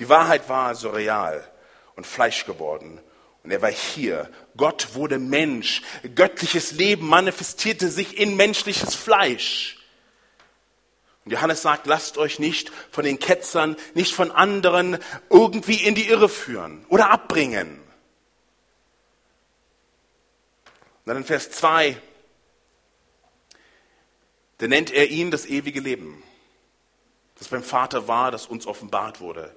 Die 0.00 0.08
Wahrheit 0.08 0.48
war 0.48 0.74
so 0.74 0.90
real 0.90 1.48
und 1.94 2.06
Fleisch 2.06 2.44
geworden 2.44 3.00
und 3.42 3.50
er 3.50 3.62
war 3.62 3.70
hier. 3.70 4.30
Gott 4.56 4.94
wurde 4.94 5.18
Mensch. 5.18 5.82
Göttliches 6.14 6.72
Leben 6.72 7.06
manifestierte 7.06 7.88
sich 7.88 8.18
in 8.18 8.36
menschliches 8.36 8.94
Fleisch. 8.94 9.78
Und 11.24 11.32
Johannes 11.32 11.62
sagt, 11.62 11.86
lasst 11.86 12.18
euch 12.18 12.38
nicht 12.38 12.70
von 12.90 13.04
den 13.04 13.18
Ketzern, 13.18 13.76
nicht 13.94 14.14
von 14.14 14.30
anderen 14.30 14.98
irgendwie 15.28 15.76
in 15.76 15.94
die 15.94 16.08
Irre 16.08 16.28
führen 16.28 16.84
oder 16.88 17.10
abbringen. 17.10 17.80
Und 20.98 21.06
dann 21.06 21.18
in 21.18 21.24
Vers 21.24 21.50
2, 21.50 21.96
da 24.58 24.68
nennt 24.68 24.90
er 24.90 25.08
ihn 25.08 25.30
das 25.30 25.46
ewige 25.46 25.80
Leben, 25.80 26.22
das 27.38 27.48
beim 27.48 27.62
Vater 27.62 28.06
war, 28.06 28.30
das 28.30 28.46
uns 28.46 28.66
offenbart 28.66 29.20
wurde. 29.20 29.56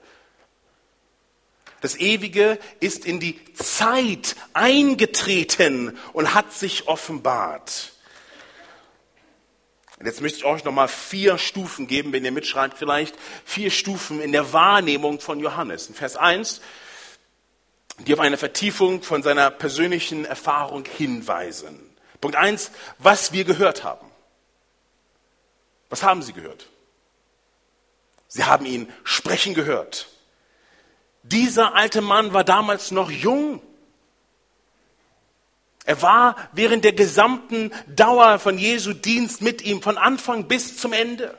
Das 1.83 1.99
Ewige 1.99 2.59
ist 2.79 3.03
in 3.03 3.19
die 3.19 3.53
Zeit 3.55 4.37
eingetreten 4.53 5.99
und 6.13 6.33
hat 6.33 6.53
sich 6.53 6.87
offenbart. 6.87 7.91
Und 9.99 10.05
jetzt 10.05 10.21
möchte 10.21 10.37
ich 10.37 10.45
euch 10.45 10.63
nochmal 10.63 10.87
vier 10.87 11.37
Stufen 11.37 11.87
geben, 11.87 12.13
wenn 12.13 12.23
ihr 12.23 12.31
mitschreibt 12.31 12.77
vielleicht, 12.77 13.17
vier 13.43 13.69
Stufen 13.69 14.21
in 14.21 14.31
der 14.31 14.53
Wahrnehmung 14.53 15.19
von 15.19 15.41
Johannes. 15.41 15.89
In 15.89 15.93
Vers 15.93 16.15
1, 16.15 16.61
die 18.07 18.13
auf 18.13 18.21
eine 18.21 18.37
Vertiefung 18.37 19.03
von 19.03 19.21
seiner 19.21 19.51
persönlichen 19.51 20.23
Erfahrung 20.23 20.85
hinweisen. 20.85 21.81
Punkt 22.21 22.37
1, 22.37 22.71
was 22.99 23.33
wir 23.33 23.43
gehört 23.43 23.83
haben. 23.83 24.09
Was 25.89 26.01
haben 26.01 26.21
sie 26.21 26.31
gehört? 26.31 26.69
Sie 28.29 28.45
haben 28.45 28.65
ihn 28.65 28.89
sprechen 29.03 29.53
gehört. 29.53 30.12
Dieser 31.23 31.73
alte 31.75 32.01
Mann 32.01 32.33
war 32.33 32.43
damals 32.43 32.91
noch 32.91 33.09
jung. 33.09 33.61
Er 35.85 36.01
war 36.01 36.35
während 36.53 36.85
der 36.85 36.93
gesamten 36.93 37.71
Dauer 37.87 38.39
von 38.39 38.57
Jesu 38.57 38.93
Dienst 38.93 39.41
mit 39.41 39.61
ihm, 39.61 39.81
von 39.81 39.97
Anfang 39.97 40.47
bis 40.47 40.77
zum 40.77 40.93
Ende. 40.93 41.37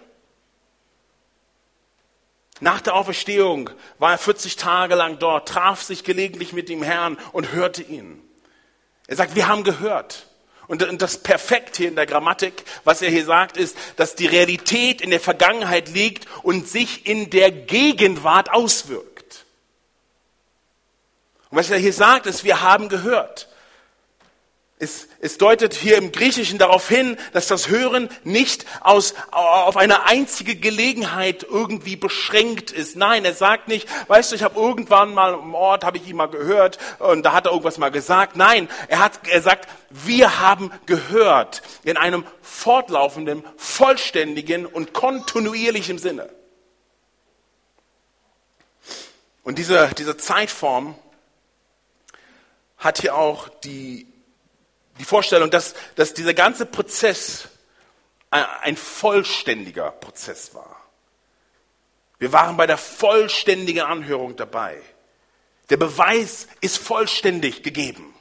Nach 2.61 2.81
der 2.81 2.95
Auferstehung 2.95 3.71
war 3.99 4.13
er 4.13 4.19
40 4.19 4.57
Tage 4.57 4.95
lang 4.95 5.19
dort, 5.19 5.49
traf 5.49 5.83
sich 5.83 6.05
gelegentlich 6.05 6.53
mit 6.53 6.69
dem 6.69 6.83
Herrn 6.83 7.19
und 7.33 7.53
hörte 7.53 7.83
ihn. 7.83 8.23
Er 9.07 9.17
sagt, 9.17 9.35
wir 9.35 9.49
haben 9.49 9.65
gehört. 9.65 10.27
Und 10.67 10.81
das 11.03 11.19
Perfekt 11.19 11.77
hier 11.77 11.89
in 11.89 11.97
der 11.97 12.07
Grammatik, 12.07 12.65
was 12.85 13.03
er 13.03 13.11
hier 13.11 13.27
sagt, 13.27 13.59
ist, 13.59 13.77
dass 13.97 14.15
die 14.15 14.27
Realität 14.27 15.03
in 15.03 15.11
der 15.11 15.21
Vergangenheit 15.21 15.91
liegt 15.91 16.27
und 16.43 16.67
sich 16.67 17.07
in 17.07 17.29
der 17.29 17.51
Gegenwart 17.51 18.51
auswirkt. 18.51 19.14
Und 21.55 21.61
was 21.61 21.71
er 21.71 21.79
hier 21.79 21.93
sagt, 21.93 22.27
ist, 22.27 22.43
wir 22.43 22.63
haben 22.63 22.89
gehört. 22.89 23.49
Es, 24.81 25.07
es, 25.21 25.39
deutet 25.39 25.73
hier 25.73 25.97
im 25.97 26.11
Griechischen 26.11 26.59
darauf 26.59 26.89
hin, 26.89 27.17
dass 27.33 27.47
das 27.47 27.69
Hören 27.69 28.09
nicht 28.25 28.67
aus, 28.81 29.15
auf 29.31 29.77
eine 29.77 30.07
einzige 30.07 30.57
Gelegenheit 30.57 31.45
irgendwie 31.49 31.95
beschränkt 31.95 32.73
ist. 32.73 32.97
Nein, 32.97 33.25
er 33.25 33.35
sagt 33.35 33.69
nicht, 33.69 33.89
weißt 34.09 34.33
du, 34.33 34.35
ich 34.35 34.43
habe 34.43 34.59
irgendwann 34.59 35.15
mal 35.15 35.35
im 35.35 35.55
Ort, 35.55 35.85
habe 35.85 35.99
ich 35.99 36.09
ihn 36.09 36.17
mal 36.17 36.27
gehört 36.27 36.79
und 36.99 37.23
da 37.23 37.33
hat 37.33 37.47
er 37.47 37.53
irgendwas 37.53 37.79
mal 37.79 37.93
gesagt. 37.93 38.35
Nein, 38.35 38.69
er, 38.89 38.99
hat, 38.99 39.21
er 39.29 39.41
sagt, 39.41 39.69
wir 39.91 40.41
haben 40.41 40.73
gehört 40.87 41.63
in 41.85 41.97
einem 41.97 42.27
fortlaufenden, 42.43 43.45
vollständigen 43.57 44.67
und 44.67 44.93
kontinuierlichen 44.93 45.99
Sinne. 45.99 46.29
Und 49.45 49.59
diese, 49.59 49.91
diese 49.97 50.17
Zeitform 50.17 50.97
hat 52.85 53.01
hier 53.01 53.17
auch 53.17 53.49
die, 53.49 54.07
die 54.99 55.05
Vorstellung, 55.05 55.51
dass, 55.51 55.75
dass 55.97 56.15
dieser 56.15 56.35
ganze 56.35 56.67
Prozess 56.67 57.49
ein, 58.31 58.45
ein 58.63 58.77
vollständiger 58.77 59.91
Prozess 59.91 60.55
war. 60.55 60.77
Wir 62.19 62.33
waren 62.33 62.57
bei 62.57 62.67
der 62.67 62.79
vollständigen 62.79 63.83
Anhörung 63.83 64.37
dabei. 64.37 64.81
Der 65.71 65.79
Beweis 65.79 66.47
ist 66.61 66.79
vollständig 66.79 67.63
gegeben. 67.63 68.15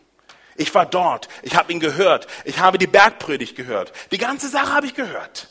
Ich 0.56 0.74
war 0.74 0.86
dort, 0.86 1.28
ich 1.42 1.56
habe 1.56 1.72
ihn 1.72 1.80
gehört, 1.80 2.28
ich 2.46 2.60
habe 2.60 2.78
die 2.78 2.88
Bergpredigt 2.88 3.56
gehört. 3.56 3.92
Die 4.12 4.18
ganze 4.18 4.48
Sache 4.50 4.72
habe 4.72 4.86
ich 4.86 4.94
gehört. 4.94 5.50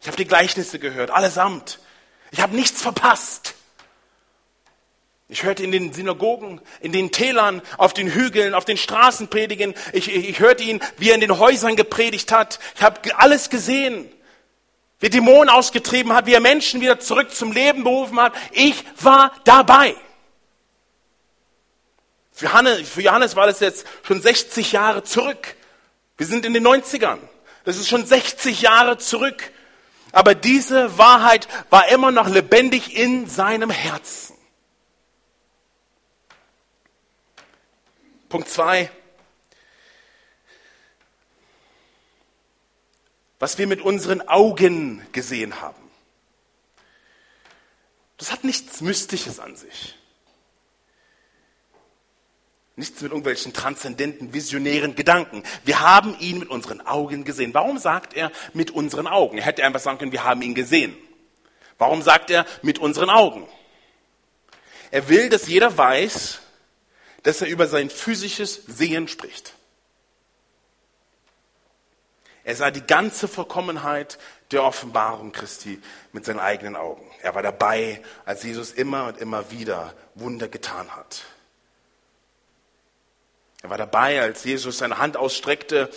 Ich 0.00 0.06
habe 0.06 0.16
die 0.16 0.26
Gleichnisse 0.26 0.78
gehört, 0.78 1.10
allesamt. 1.10 1.80
Ich 2.30 2.40
habe 2.40 2.56
nichts 2.56 2.80
verpasst. 2.80 3.54
Ich 5.32 5.44
hörte 5.44 5.62
in 5.62 5.70
den 5.70 5.92
Synagogen, 5.92 6.60
in 6.80 6.90
den 6.90 7.12
Tälern, 7.12 7.62
auf 7.78 7.94
den 7.94 8.12
Hügeln, 8.12 8.52
auf 8.52 8.64
den 8.64 8.76
Straßen 8.76 9.28
predigen. 9.28 9.74
Ich, 9.92 10.12
ich, 10.12 10.28
ich 10.28 10.40
hörte 10.40 10.64
ihn, 10.64 10.80
wie 10.98 11.10
er 11.10 11.14
in 11.14 11.20
den 11.20 11.38
Häusern 11.38 11.76
gepredigt 11.76 12.32
hat. 12.32 12.58
Ich 12.74 12.82
habe 12.82 13.00
alles 13.16 13.48
gesehen. 13.48 14.10
Wie 14.98 15.06
er 15.06 15.10
Dämonen 15.10 15.48
ausgetrieben 15.48 16.12
hat, 16.12 16.26
wie 16.26 16.34
er 16.34 16.40
Menschen 16.40 16.80
wieder 16.80 16.98
zurück 16.98 17.32
zum 17.32 17.52
Leben 17.52 17.84
berufen 17.84 18.20
hat. 18.20 18.32
Ich 18.50 18.84
war 19.00 19.32
dabei. 19.44 19.94
Für 22.32 22.46
Johannes, 22.46 22.88
für 22.88 23.02
Johannes 23.02 23.36
war 23.36 23.46
das 23.46 23.60
jetzt 23.60 23.86
schon 24.02 24.20
60 24.20 24.72
Jahre 24.72 25.04
zurück. 25.04 25.54
Wir 26.16 26.26
sind 26.26 26.44
in 26.44 26.54
den 26.54 26.66
90ern. 26.66 27.18
Das 27.64 27.76
ist 27.76 27.88
schon 27.88 28.04
60 28.04 28.62
Jahre 28.62 28.98
zurück. 28.98 29.52
Aber 30.10 30.34
diese 30.34 30.98
Wahrheit 30.98 31.46
war 31.70 31.88
immer 31.88 32.10
noch 32.10 32.28
lebendig 32.28 32.96
in 32.96 33.28
seinem 33.28 33.70
Herzen. 33.70 34.39
Punkt 38.30 38.48
zwei. 38.48 38.90
Was 43.38 43.58
wir 43.58 43.66
mit 43.66 43.82
unseren 43.82 44.26
Augen 44.26 45.06
gesehen 45.12 45.60
haben. 45.60 45.90
Das 48.16 48.32
hat 48.32 48.44
nichts 48.44 48.80
Mystisches 48.80 49.40
an 49.40 49.56
sich. 49.56 49.96
Nichts 52.76 53.00
mit 53.00 53.10
irgendwelchen 53.10 53.52
transzendenten, 53.52 54.32
visionären 54.32 54.94
Gedanken. 54.94 55.42
Wir 55.64 55.80
haben 55.80 56.18
ihn 56.20 56.38
mit 56.38 56.50
unseren 56.50 56.80
Augen 56.82 57.24
gesehen. 57.24 57.52
Warum 57.52 57.78
sagt 57.78 58.14
er 58.14 58.30
mit 58.54 58.70
unseren 58.70 59.06
Augen? 59.06 59.38
Er 59.38 59.44
hätte 59.44 59.64
einfach 59.64 59.80
sagen 59.80 59.98
können, 59.98 60.12
wir 60.12 60.24
haben 60.24 60.40
ihn 60.42 60.54
gesehen. 60.54 60.96
Warum 61.78 62.00
sagt 62.02 62.30
er 62.30 62.46
mit 62.62 62.78
unseren 62.78 63.10
Augen? 63.10 63.48
Er 64.90 65.08
will, 65.08 65.28
dass 65.28 65.48
jeder 65.48 65.76
weiß, 65.76 66.40
dass 67.22 67.42
er 67.42 67.48
über 67.48 67.66
sein 67.66 67.90
physisches 67.90 68.62
Sehen 68.66 69.08
spricht. 69.08 69.54
Er 72.44 72.56
sah 72.56 72.70
die 72.70 72.86
ganze 72.86 73.28
Vollkommenheit 73.28 74.18
der 74.50 74.64
Offenbarung 74.64 75.32
Christi 75.32 75.80
mit 76.12 76.24
seinen 76.24 76.40
eigenen 76.40 76.74
Augen. 76.74 77.08
Er 77.22 77.34
war 77.34 77.42
dabei, 77.42 78.02
als 78.24 78.42
Jesus 78.42 78.72
immer 78.72 79.06
und 79.06 79.18
immer 79.18 79.50
wieder 79.50 79.94
Wunder 80.14 80.48
getan 80.48 80.90
hat. 80.96 81.24
Er 83.62 83.70
war 83.70 83.78
dabei, 83.78 84.20
als 84.22 84.42
Jesus 84.44 84.78
seine 84.78 84.98
Hand 84.98 85.16
ausstreckte 85.16 85.90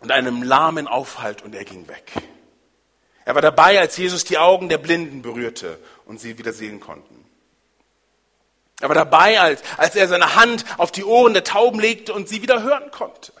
und 0.00 0.10
einem 0.10 0.42
Lahmen 0.42 0.88
aufhalt 0.88 1.42
und 1.42 1.54
er 1.54 1.64
ging 1.64 1.86
weg. 1.88 2.10
Er 3.24 3.34
war 3.34 3.42
dabei, 3.42 3.78
als 3.78 3.96
Jesus 3.98 4.24
die 4.24 4.38
Augen 4.38 4.70
der 4.70 4.78
Blinden 4.78 5.20
berührte 5.20 5.78
und 6.06 6.18
sie 6.18 6.38
wieder 6.38 6.54
sehen 6.54 6.80
konnten. 6.80 7.17
Er 8.80 8.88
war 8.88 8.94
dabei, 8.94 9.40
als, 9.40 9.62
als 9.76 9.96
er 9.96 10.06
seine 10.06 10.36
Hand 10.36 10.64
auf 10.78 10.92
die 10.92 11.04
Ohren 11.04 11.34
der 11.34 11.44
Tauben 11.44 11.80
legte 11.80 12.14
und 12.14 12.28
sie 12.28 12.42
wieder 12.42 12.62
hören 12.62 12.90
konnte. 12.90 13.32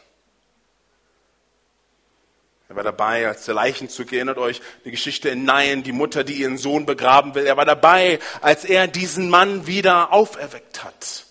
Er 2.68 2.76
war 2.76 2.82
dabei, 2.82 3.26
als 3.26 3.46
der 3.46 3.54
Leichenzug, 3.54 4.12
erinnert 4.12 4.36
euch, 4.36 4.60
die 4.84 4.90
Geschichte 4.90 5.30
in 5.30 5.44
Nain, 5.44 5.84
die 5.84 5.92
Mutter, 5.92 6.22
die 6.22 6.34
ihren 6.34 6.58
Sohn 6.58 6.84
begraben 6.84 7.34
will. 7.34 7.46
Er 7.46 7.56
war 7.56 7.64
dabei, 7.64 8.18
als 8.42 8.64
er 8.64 8.88
diesen 8.88 9.30
Mann 9.30 9.66
wieder 9.66 10.12
auferweckt 10.12 10.84
hat. 10.84 11.24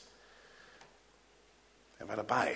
Er 1.99 2.07
war 2.07 2.15
dabei. 2.15 2.55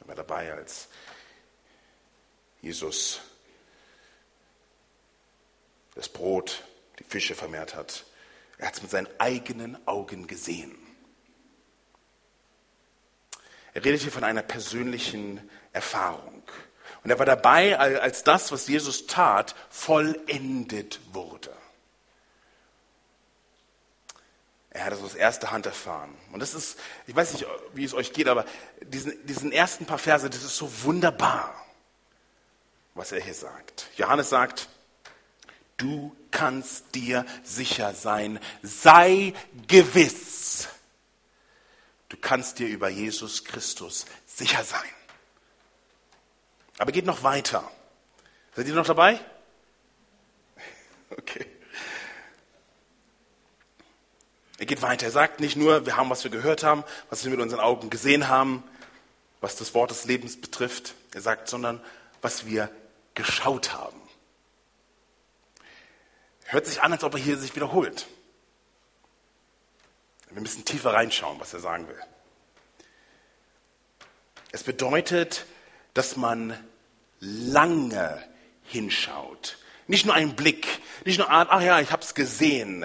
Er 0.00 0.08
war 0.08 0.14
dabei, 0.16 0.52
als 0.52 0.88
Jesus 2.60 3.20
das 5.94 6.08
Brot, 6.08 6.64
die 7.00 7.04
Fische 7.04 7.34
vermehrt 7.34 7.74
hat. 7.74 8.04
Er 8.58 8.68
hat 8.68 8.74
es 8.74 8.82
mit 8.82 8.90
seinen 8.90 9.08
eigenen 9.18 9.76
Augen 9.88 10.26
gesehen. 10.26 10.76
Er 13.72 13.84
redet 13.84 14.02
hier 14.02 14.12
von 14.12 14.24
einer 14.24 14.42
persönlichen 14.42 15.48
Erfahrung. 15.72 16.42
Und 17.02 17.10
er 17.10 17.18
war 17.18 17.26
dabei, 17.26 17.78
als 17.78 18.22
das, 18.24 18.52
was 18.52 18.68
Jesus 18.68 19.06
tat, 19.06 19.54
vollendet 19.70 21.00
wurde. 21.12 21.56
Er 24.70 24.84
hat 24.84 24.92
es 24.92 25.02
aus 25.02 25.14
erster 25.14 25.50
Hand 25.50 25.66
erfahren. 25.66 26.16
Und 26.32 26.40
das 26.40 26.54
ist, 26.54 26.78
ich 27.06 27.16
weiß 27.16 27.32
nicht, 27.32 27.46
wie 27.74 27.84
es 27.84 27.94
euch 27.94 28.12
geht, 28.12 28.28
aber 28.28 28.44
diesen, 28.82 29.26
diesen 29.26 29.50
ersten 29.50 29.84
paar 29.84 29.98
Verse, 29.98 30.28
das 30.30 30.44
ist 30.44 30.56
so 30.56 30.84
wunderbar, 30.84 31.54
was 32.94 33.10
er 33.10 33.20
hier 33.20 33.34
sagt. 33.34 33.88
Johannes 33.96 34.28
sagt, 34.28 34.68
du 35.76 36.14
kannst 36.30 36.94
dir 36.94 37.24
sicher 37.42 37.94
sein, 37.94 38.38
sei 38.62 39.34
gewiss 39.66 40.68
Du 42.10 42.16
kannst 42.16 42.58
dir 42.58 42.66
über 42.66 42.88
Jesus 42.88 43.44
Christus 43.44 44.04
sicher 44.26 44.62
sein. 44.64 44.80
Aber 46.76 46.92
geht 46.92 47.06
noch 47.06 47.22
weiter. 47.22 47.70
Seid 48.54 48.66
ihr 48.66 48.74
noch 48.74 48.86
dabei? 48.86 49.18
Okay. 51.10 51.46
Er 54.58 54.66
geht 54.66 54.82
weiter. 54.82 55.06
Er 55.06 55.12
sagt 55.12 55.38
nicht 55.40 55.56
nur, 55.56 55.86
wir 55.86 55.96
haben, 55.96 56.10
was 56.10 56.24
wir 56.24 56.32
gehört 56.32 56.64
haben, 56.64 56.84
was 57.10 57.24
wir 57.24 57.30
mit 57.30 57.40
unseren 57.40 57.60
Augen 57.60 57.90
gesehen 57.90 58.28
haben, 58.28 58.64
was 59.40 59.56
das 59.56 59.72
Wort 59.72 59.92
des 59.92 60.04
Lebens 60.04 60.40
betrifft. 60.40 60.94
Er 61.14 61.20
sagt, 61.20 61.48
sondern 61.48 61.80
was 62.22 62.44
wir 62.44 62.70
geschaut 63.14 63.72
haben. 63.72 64.00
Hört 66.50 66.66
sich 66.66 66.82
an, 66.82 66.92
als 66.92 67.04
ob 67.04 67.14
er 67.14 67.20
hier 67.20 67.38
sich 67.38 67.54
wiederholt. 67.54 68.08
Wir 70.30 70.42
müssen 70.42 70.64
tiefer 70.64 70.92
reinschauen, 70.92 71.38
was 71.38 71.54
er 71.54 71.60
sagen 71.60 71.86
will. 71.86 71.98
Es 74.50 74.64
bedeutet, 74.64 75.46
dass 75.94 76.16
man 76.16 76.58
lange 77.20 78.20
hinschaut. 78.64 79.58
Nicht 79.86 80.06
nur 80.06 80.14
ein 80.16 80.34
Blick, 80.34 80.66
nicht 81.04 81.18
nur, 81.18 81.30
ach 81.30 81.62
ja, 81.62 81.78
ich 81.78 81.92
habe 81.92 82.02
es 82.02 82.16
gesehen, 82.16 82.84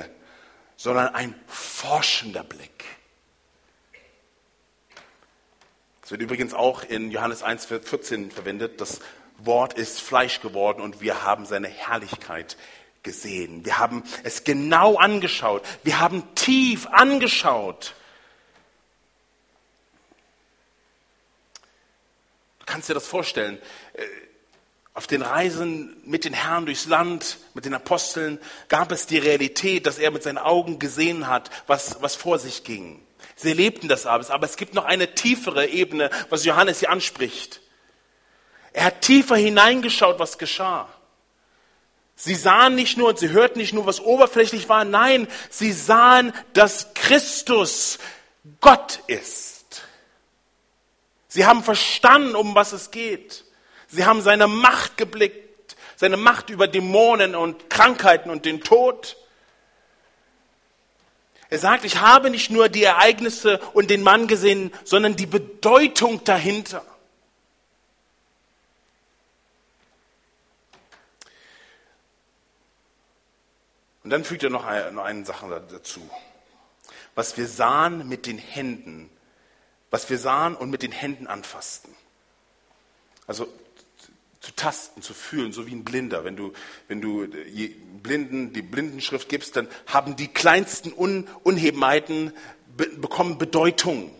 sondern 0.77 1.15
ein 1.15 1.33
forschender 1.47 2.43
Blick. 2.43 2.85
Es 6.03 6.11
wird 6.11 6.21
übrigens 6.21 6.53
auch 6.53 6.83
in 6.83 7.09
Johannes 7.09 7.43
1,14 7.43 8.29
verwendet. 8.29 8.79
Das 8.79 8.99
Wort 9.39 9.73
ist 9.73 10.01
Fleisch 10.01 10.39
geworden 10.39 10.81
und 10.81 11.01
wir 11.01 11.23
haben 11.23 11.47
seine 11.47 11.67
Herrlichkeit 11.67 12.57
gesehen. 13.05 13.63
Wir 13.63 13.79
haben 13.79 14.03
es 14.23 14.43
genau 14.43 14.97
angeschaut. 14.97 15.63
Wir 15.83 16.01
haben 16.01 16.35
tief 16.35 16.87
angeschaut. 16.87 17.93
Du 22.59 22.65
kannst 22.65 22.89
dir 22.89 22.95
das 22.95 23.07
vorstellen. 23.07 23.59
Äh, 23.93 24.03
auf 24.95 25.07
den 25.07 25.21
Reisen 25.21 25.95
mit 26.05 26.23
den 26.23 26.33
Herren 26.33 26.65
durchs 26.65 26.87
Land, 26.87 27.37
mit 27.53 27.65
den 27.65 27.73
Aposteln, 27.73 28.39
gab 28.69 28.91
es 28.91 29.05
die 29.05 29.17
Realität, 29.17 29.85
dass 29.85 29.99
er 29.99 30.09
mit 30.09 30.23
seinen 30.23 30.37
Augen 30.37 30.79
gesehen 30.79 31.27
hat, 31.27 31.49
was, 31.67 32.01
was 32.01 32.15
vor 32.15 32.39
sich 32.39 32.63
ging. 32.63 33.05
Sie 33.35 33.49
erlebten 33.49 33.89
das 33.89 34.05
alles, 34.05 34.29
aber 34.29 34.45
es 34.45 34.55
gibt 34.55 34.73
noch 34.73 34.85
eine 34.85 35.13
tiefere 35.13 35.67
Ebene, 35.67 36.09
was 36.29 36.45
Johannes 36.45 36.79
hier 36.79 36.89
anspricht. 36.89 37.61
Er 38.71 38.85
hat 38.85 39.01
tiefer 39.01 39.35
hineingeschaut, 39.35 40.17
was 40.17 40.37
geschah. 40.37 40.87
Sie 42.15 42.35
sahen 42.35 42.75
nicht 42.75 42.97
nur 42.97 43.09
und 43.09 43.19
sie 43.19 43.29
hörten 43.29 43.59
nicht 43.59 43.73
nur, 43.73 43.85
was 43.85 43.99
oberflächlich 43.99 44.69
war, 44.69 44.85
nein, 44.85 45.27
sie 45.49 45.73
sahen, 45.73 46.33
dass 46.53 46.93
Christus 46.93 47.99
Gott 48.61 48.99
ist. 49.07 49.83
Sie 51.27 51.45
haben 51.45 51.63
verstanden, 51.63 52.35
um 52.35 52.55
was 52.55 52.71
es 52.71 52.91
geht. 52.91 53.43
Sie 53.87 54.05
haben 54.05 54.21
seine 54.21 54.47
Macht 54.47 54.95
geblickt, 54.97 55.75
seine 55.97 56.15
Macht 56.15 56.49
über 56.49 56.67
Dämonen 56.67 57.35
und 57.35 57.69
Krankheiten 57.69 58.29
und 58.29 58.45
den 58.45 58.61
Tod. 58.61 59.17
Er 61.49 61.59
sagt, 61.59 61.83
ich 61.83 61.99
habe 61.99 62.29
nicht 62.29 62.49
nur 62.49 62.69
die 62.69 62.83
Ereignisse 62.83 63.59
und 63.73 63.89
den 63.89 64.01
Mann 64.01 64.27
gesehen, 64.27 64.71
sondern 64.83 65.15
die 65.15 65.25
Bedeutung 65.25 66.23
dahinter. 66.23 66.85
Und 74.05 74.11
dann 74.11 74.23
fügt 74.23 74.43
er 74.43 74.51
noch 74.51 74.65
eine, 74.65 74.91
noch 74.91 75.03
eine 75.03 75.25
Sache 75.25 75.63
dazu. 75.67 75.99
Was 77.15 77.37
wir 77.37 77.47
sahen 77.47 78.07
mit 78.07 78.27
den 78.27 78.37
Händen, 78.37 79.09
was 79.89 80.11
wir 80.11 80.19
sahen 80.19 80.55
und 80.55 80.69
mit 80.69 80.83
den 80.83 80.91
Händen 80.91 81.25
anfassten. 81.25 81.91
Also 83.25 83.47
zu 84.41 84.55
tasten, 84.55 85.01
zu 85.01 85.15
fühlen, 85.15 85.53
so 85.53 85.65
wie 85.65 85.73
ein 85.73 85.83
Blinder. 85.83 86.23
Wenn 86.23 86.35
du, 86.35 86.53
wenn 86.87 87.01
du 87.01 87.27
Blinden 88.03 88.53
die 88.53 88.61
Blindenschrift 88.61 89.27
gibst, 89.27 89.55
dann 89.55 89.67
haben 89.87 90.15
die 90.15 90.27
kleinsten 90.27 90.93
Un 90.95 91.27
Unhebenheiten 91.41 92.31
be 92.77 92.85
bekommen 92.85 93.39
Bedeutung. 93.39 94.11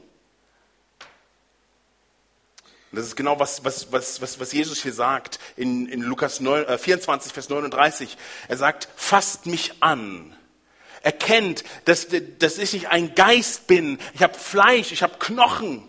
Und 2.95 2.99
das 2.99 3.07
ist 3.07 3.17
genau, 3.17 3.37
was, 3.41 3.65
was, 3.65 3.91
was, 3.91 4.21
was, 4.21 4.39
was 4.39 4.53
Jesus 4.53 4.81
hier 4.81 4.93
sagt 4.93 5.37
in, 5.57 5.85
in 5.89 5.99
Lukas 6.01 6.39
9, 6.39 6.63
äh, 6.63 6.77
24, 6.77 7.33
Vers 7.33 7.49
39. 7.49 8.15
Er 8.47 8.55
sagt, 8.55 8.87
fasst 8.95 9.47
mich 9.47 9.83
an. 9.83 10.33
Erkennt, 11.01 11.65
dass, 11.83 12.07
dass 12.39 12.57
ich 12.57 12.71
nicht 12.71 12.87
ein 12.87 13.13
Geist 13.13 13.67
bin. 13.67 13.99
Ich 14.13 14.23
habe 14.23 14.35
Fleisch, 14.35 14.93
ich 14.93 15.03
habe 15.03 15.17
Knochen. 15.19 15.83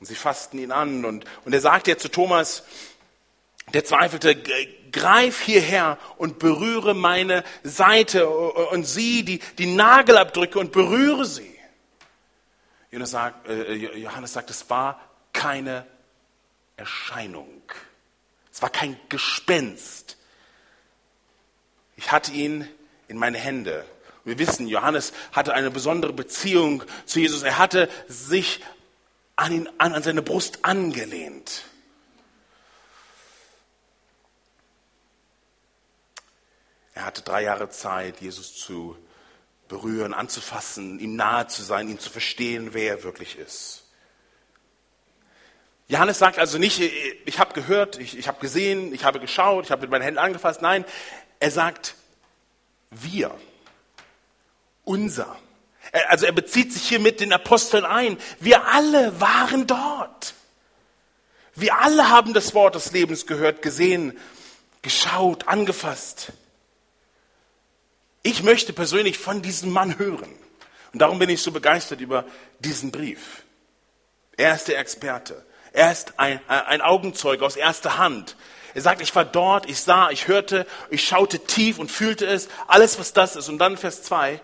Und 0.00 0.04
sie 0.04 0.14
fassten 0.14 0.58
ihn 0.58 0.70
an. 0.70 1.06
Und, 1.06 1.24
und 1.46 1.54
er 1.54 1.62
sagt 1.62 1.88
ja 1.88 1.96
zu 1.96 2.10
Thomas, 2.10 2.64
der 3.72 3.86
zweifelte, 3.86 4.36
greif 4.92 5.40
hierher 5.40 5.96
und 6.18 6.38
berühre 6.38 6.92
meine 6.92 7.42
Seite 7.62 8.28
und 8.28 8.84
sieh 8.84 9.22
die, 9.22 9.38
die 9.56 9.74
Nagelabdrücke 9.74 10.58
und 10.58 10.72
berühre 10.72 11.24
sie. 11.24 11.56
Äh, 12.96 13.74
Johannes 13.98 14.32
sagt, 14.32 14.50
es 14.50 14.68
war 14.70 15.00
keine 15.36 15.86
Erscheinung. 16.76 17.62
Es 18.52 18.62
war 18.62 18.70
kein 18.70 18.98
Gespenst. 19.08 20.16
Ich 21.94 22.10
hatte 22.10 22.32
ihn 22.32 22.66
in 23.06 23.18
meine 23.18 23.38
Hände. 23.38 23.84
Wir 24.24 24.38
wissen, 24.38 24.66
Johannes 24.66 25.12
hatte 25.32 25.54
eine 25.54 25.70
besondere 25.70 26.12
Beziehung 26.12 26.82
zu 27.04 27.20
Jesus. 27.20 27.42
Er 27.42 27.58
hatte 27.58 27.88
sich 28.08 28.64
an, 29.36 29.52
ihn, 29.52 29.68
an, 29.78 29.92
an 29.92 30.02
seine 30.02 30.22
Brust 30.22 30.64
angelehnt. 30.64 31.64
Er 36.94 37.04
hatte 37.04 37.20
drei 37.20 37.42
Jahre 37.42 37.68
Zeit, 37.68 38.22
Jesus 38.22 38.56
zu 38.56 38.96
berühren, 39.68 40.14
anzufassen, 40.14 40.98
ihm 40.98 41.14
nahe 41.14 41.46
zu 41.46 41.62
sein, 41.62 41.88
ihn 41.88 41.98
zu 41.98 42.08
verstehen, 42.08 42.72
wer 42.72 42.96
er 42.96 43.02
wirklich 43.04 43.38
ist. 43.38 43.85
Johannes 45.88 46.18
sagt 46.18 46.38
also 46.38 46.58
nicht, 46.58 46.80
ich 46.80 47.38
habe 47.38 47.54
gehört, 47.54 47.98
ich, 47.98 48.18
ich 48.18 48.26
habe 48.26 48.40
gesehen, 48.40 48.92
ich 48.92 49.04
habe 49.04 49.20
geschaut, 49.20 49.66
ich 49.66 49.70
habe 49.70 49.82
mit 49.82 49.90
meinen 49.90 50.02
Händen 50.02 50.18
angefasst. 50.18 50.60
Nein, 50.60 50.84
er 51.38 51.50
sagt, 51.50 51.94
wir, 52.90 53.32
unser. 54.84 55.36
Also 56.08 56.26
er 56.26 56.32
bezieht 56.32 56.72
sich 56.72 56.88
hier 56.88 56.98
mit 56.98 57.20
den 57.20 57.32
Aposteln 57.32 57.84
ein. 57.84 58.18
Wir 58.40 58.66
alle 58.66 59.20
waren 59.20 59.66
dort. 59.66 60.34
Wir 61.54 61.78
alle 61.78 62.10
haben 62.10 62.34
das 62.34 62.54
Wort 62.54 62.74
des 62.74 62.92
Lebens 62.92 63.26
gehört, 63.26 63.62
gesehen, 63.62 64.18
geschaut, 64.82 65.46
angefasst. 65.46 66.32
Ich 68.22 68.42
möchte 68.42 68.72
persönlich 68.72 69.18
von 69.18 69.40
diesem 69.40 69.70
Mann 69.70 69.98
hören. 69.98 70.34
Und 70.92 70.98
darum 71.00 71.18
bin 71.18 71.30
ich 71.30 71.40
so 71.42 71.52
begeistert 71.52 72.00
über 72.00 72.24
diesen 72.58 72.90
Brief. 72.90 73.44
Er 74.36 74.54
ist 74.54 74.68
der 74.68 74.78
Experte. 74.78 75.46
Er 75.76 75.92
ist 75.92 76.18
ein, 76.18 76.40
ein 76.48 76.80
Augenzeuge 76.80 77.44
aus 77.44 77.54
erster 77.54 77.98
Hand. 77.98 78.36
Er 78.72 78.80
sagt, 78.80 79.02
ich 79.02 79.14
war 79.14 79.26
dort, 79.26 79.68
ich 79.68 79.78
sah, 79.78 80.08
ich 80.08 80.26
hörte, 80.26 80.66
ich 80.88 81.06
schaute 81.06 81.38
tief 81.38 81.78
und 81.78 81.90
fühlte 81.90 82.24
es, 82.24 82.48
alles 82.66 82.98
was 82.98 83.12
das 83.12 83.36
ist. 83.36 83.50
Und 83.50 83.58
dann 83.58 83.76
Vers 83.76 84.02
2. 84.02 84.40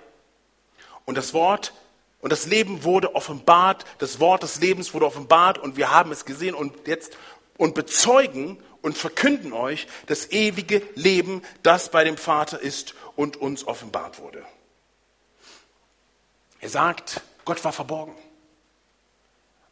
Und 1.07 1.17
das 1.17 1.33
Wort 1.33 1.73
und 2.21 2.33
das 2.33 2.45
Leben 2.45 2.85
wurde 2.85 3.15
offenbart, 3.15 3.87
das 3.97 4.21
Wort 4.21 4.43
des 4.43 4.61
Lebens 4.61 4.93
wurde 4.93 5.07
offenbart 5.07 5.57
und 5.57 5.79
wir 5.79 5.91
haben 5.91 6.13
es 6.13 6.27
gesehen 6.27 6.55
und 6.55 6.87
jetzt 6.87 7.17
und 7.57 7.75
bezeugen 7.75 8.63
und 8.83 8.99
verkünden 8.99 9.55
euch 9.55 9.87
das 10.09 10.33
ewige 10.33 10.83
Leben, 10.97 11.41
das 11.63 11.91
bei 11.91 12.05
dem 12.05 12.19
Vater 12.19 12.61
ist 12.61 12.95
und 13.17 13.39
uns 13.39 13.67
offenbart 13.67 14.19
wurde. 14.19 14.45
Er 16.61 16.69
sagt, 16.69 17.23
Gott 17.47 17.65
war 17.65 17.73
verborgen. 17.73 18.15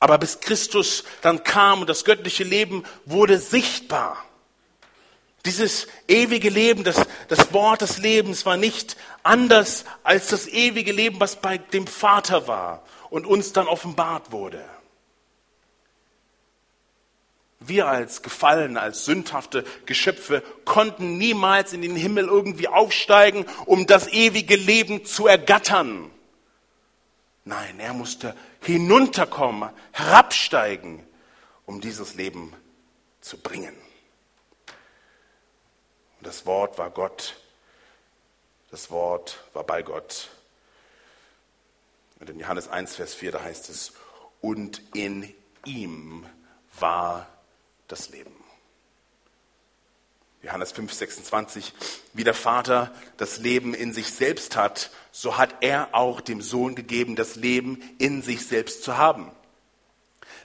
Aber 0.00 0.18
bis 0.18 0.40
Christus 0.40 1.04
dann 1.20 1.44
kam 1.44 1.82
und 1.82 1.86
das 1.88 2.04
göttliche 2.04 2.42
Leben 2.42 2.84
wurde 3.04 3.38
sichtbar. 3.38 4.24
Dieses 5.46 5.86
ewige 6.08 6.50
Leben, 6.50 6.84
das, 6.84 7.06
das 7.28 7.52
Wort 7.52 7.82
des 7.82 7.98
Lebens 7.98 8.44
war 8.44 8.56
nicht 8.56 8.96
anders 9.22 9.84
als 10.02 10.28
das 10.28 10.46
ewige 10.46 10.92
Leben, 10.92 11.20
was 11.20 11.36
bei 11.36 11.58
dem 11.58 11.86
Vater 11.86 12.46
war 12.46 12.82
und 13.08 13.26
uns 13.26 13.52
dann 13.52 13.66
offenbart 13.66 14.32
wurde. 14.32 14.62
Wir 17.58 17.88
als 17.88 18.22
Gefallene, 18.22 18.80
als 18.80 19.04
sündhafte 19.04 19.64
Geschöpfe 19.84 20.42
konnten 20.64 21.18
niemals 21.18 21.74
in 21.74 21.82
den 21.82 21.94
Himmel 21.94 22.24
irgendwie 22.26 22.68
aufsteigen, 22.68 23.44
um 23.66 23.86
das 23.86 24.08
ewige 24.08 24.56
Leben 24.56 25.04
zu 25.04 25.26
ergattern. 25.26 26.10
Nein, 27.44 27.80
er 27.80 27.94
musste 27.94 28.36
hinunterkommen, 28.60 29.70
herabsteigen, 29.92 31.06
um 31.66 31.80
dieses 31.80 32.14
Leben 32.14 32.54
zu 33.20 33.38
bringen. 33.38 33.74
Und 36.18 36.26
das 36.26 36.44
Wort 36.46 36.78
war 36.78 36.90
Gott. 36.90 37.36
Das 38.70 38.90
Wort 38.90 39.42
war 39.52 39.64
bei 39.64 39.82
Gott. 39.82 40.28
Und 42.20 42.28
in 42.28 42.38
Johannes 42.38 42.68
1, 42.68 42.96
Vers 42.96 43.14
4, 43.14 43.32
da 43.32 43.42
heißt 43.42 43.70
es, 43.70 43.92
und 44.42 44.82
in 44.94 45.34
ihm 45.64 46.26
war 46.78 47.26
das 47.88 48.10
Leben. 48.10 48.34
Johannes 50.42 50.72
5, 50.72 50.92
26, 50.92 51.74
wie 52.14 52.24
der 52.24 52.34
Vater 52.34 52.94
das 53.18 53.38
Leben 53.38 53.74
in 53.74 53.92
sich 53.92 54.10
selbst 54.12 54.56
hat, 54.56 54.90
so 55.12 55.38
hat 55.38 55.56
er 55.60 55.88
auch 55.92 56.20
dem 56.20 56.40
Sohn 56.40 56.74
gegeben, 56.74 57.16
das 57.16 57.36
Leben 57.36 57.82
in 57.98 58.22
sich 58.22 58.46
selbst 58.46 58.82
zu 58.82 58.96
haben. 58.96 59.30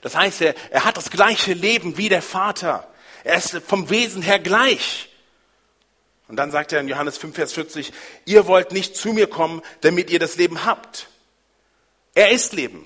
Das 0.02 0.16
heißt, 0.16 0.40
er, 0.42 0.54
er 0.70 0.84
hat 0.84 0.96
das 0.96 1.10
gleiche 1.10 1.52
Leben 1.52 1.96
wie 1.96 2.08
der 2.08 2.22
Vater. 2.22 2.88
Er 3.24 3.36
ist 3.36 3.60
vom 3.66 3.90
Wesen 3.90 4.22
her 4.22 4.38
gleich. 4.38 5.08
Und 6.28 6.36
dann 6.36 6.50
sagt 6.50 6.72
er 6.72 6.80
in 6.80 6.88
Johannes 6.88 7.18
5, 7.18 7.34
Vers 7.34 7.52
40, 7.52 7.92
ihr 8.24 8.46
wollt 8.46 8.72
nicht 8.72 8.96
zu 8.96 9.12
mir 9.12 9.28
kommen, 9.28 9.62
damit 9.80 10.10
ihr 10.10 10.18
das 10.18 10.36
Leben 10.36 10.64
habt. 10.64 11.08
Er 12.14 12.30
ist 12.30 12.52
Leben. 12.52 12.84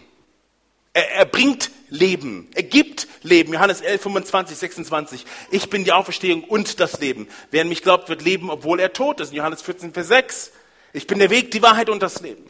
Er, 0.92 1.10
er 1.12 1.24
bringt 1.24 1.70
Leben. 1.88 2.48
Er 2.54 2.62
gibt 2.62 3.08
Leben. 3.22 3.52
Johannes 3.52 3.80
11, 3.80 4.02
25, 4.02 4.58
26. 4.58 5.24
Ich 5.50 5.70
bin 5.70 5.84
die 5.84 5.92
Auferstehung 5.92 6.44
und 6.44 6.80
das 6.80 7.00
Leben. 7.00 7.28
Wer 7.50 7.62
an 7.62 7.68
mich 7.68 7.82
glaubt, 7.82 8.08
wird 8.08 8.22
leben, 8.22 8.50
obwohl 8.50 8.80
er 8.80 8.92
tot 8.92 9.20
ist. 9.20 9.30
In 9.30 9.36
Johannes 9.36 9.62
14, 9.62 9.92
Vers 9.92 10.08
6. 10.08 10.52
Ich 10.92 11.06
bin 11.06 11.18
der 11.18 11.30
Weg, 11.30 11.50
die 11.50 11.62
Wahrheit 11.62 11.88
und 11.88 12.02
das 12.02 12.20
Leben. 12.20 12.48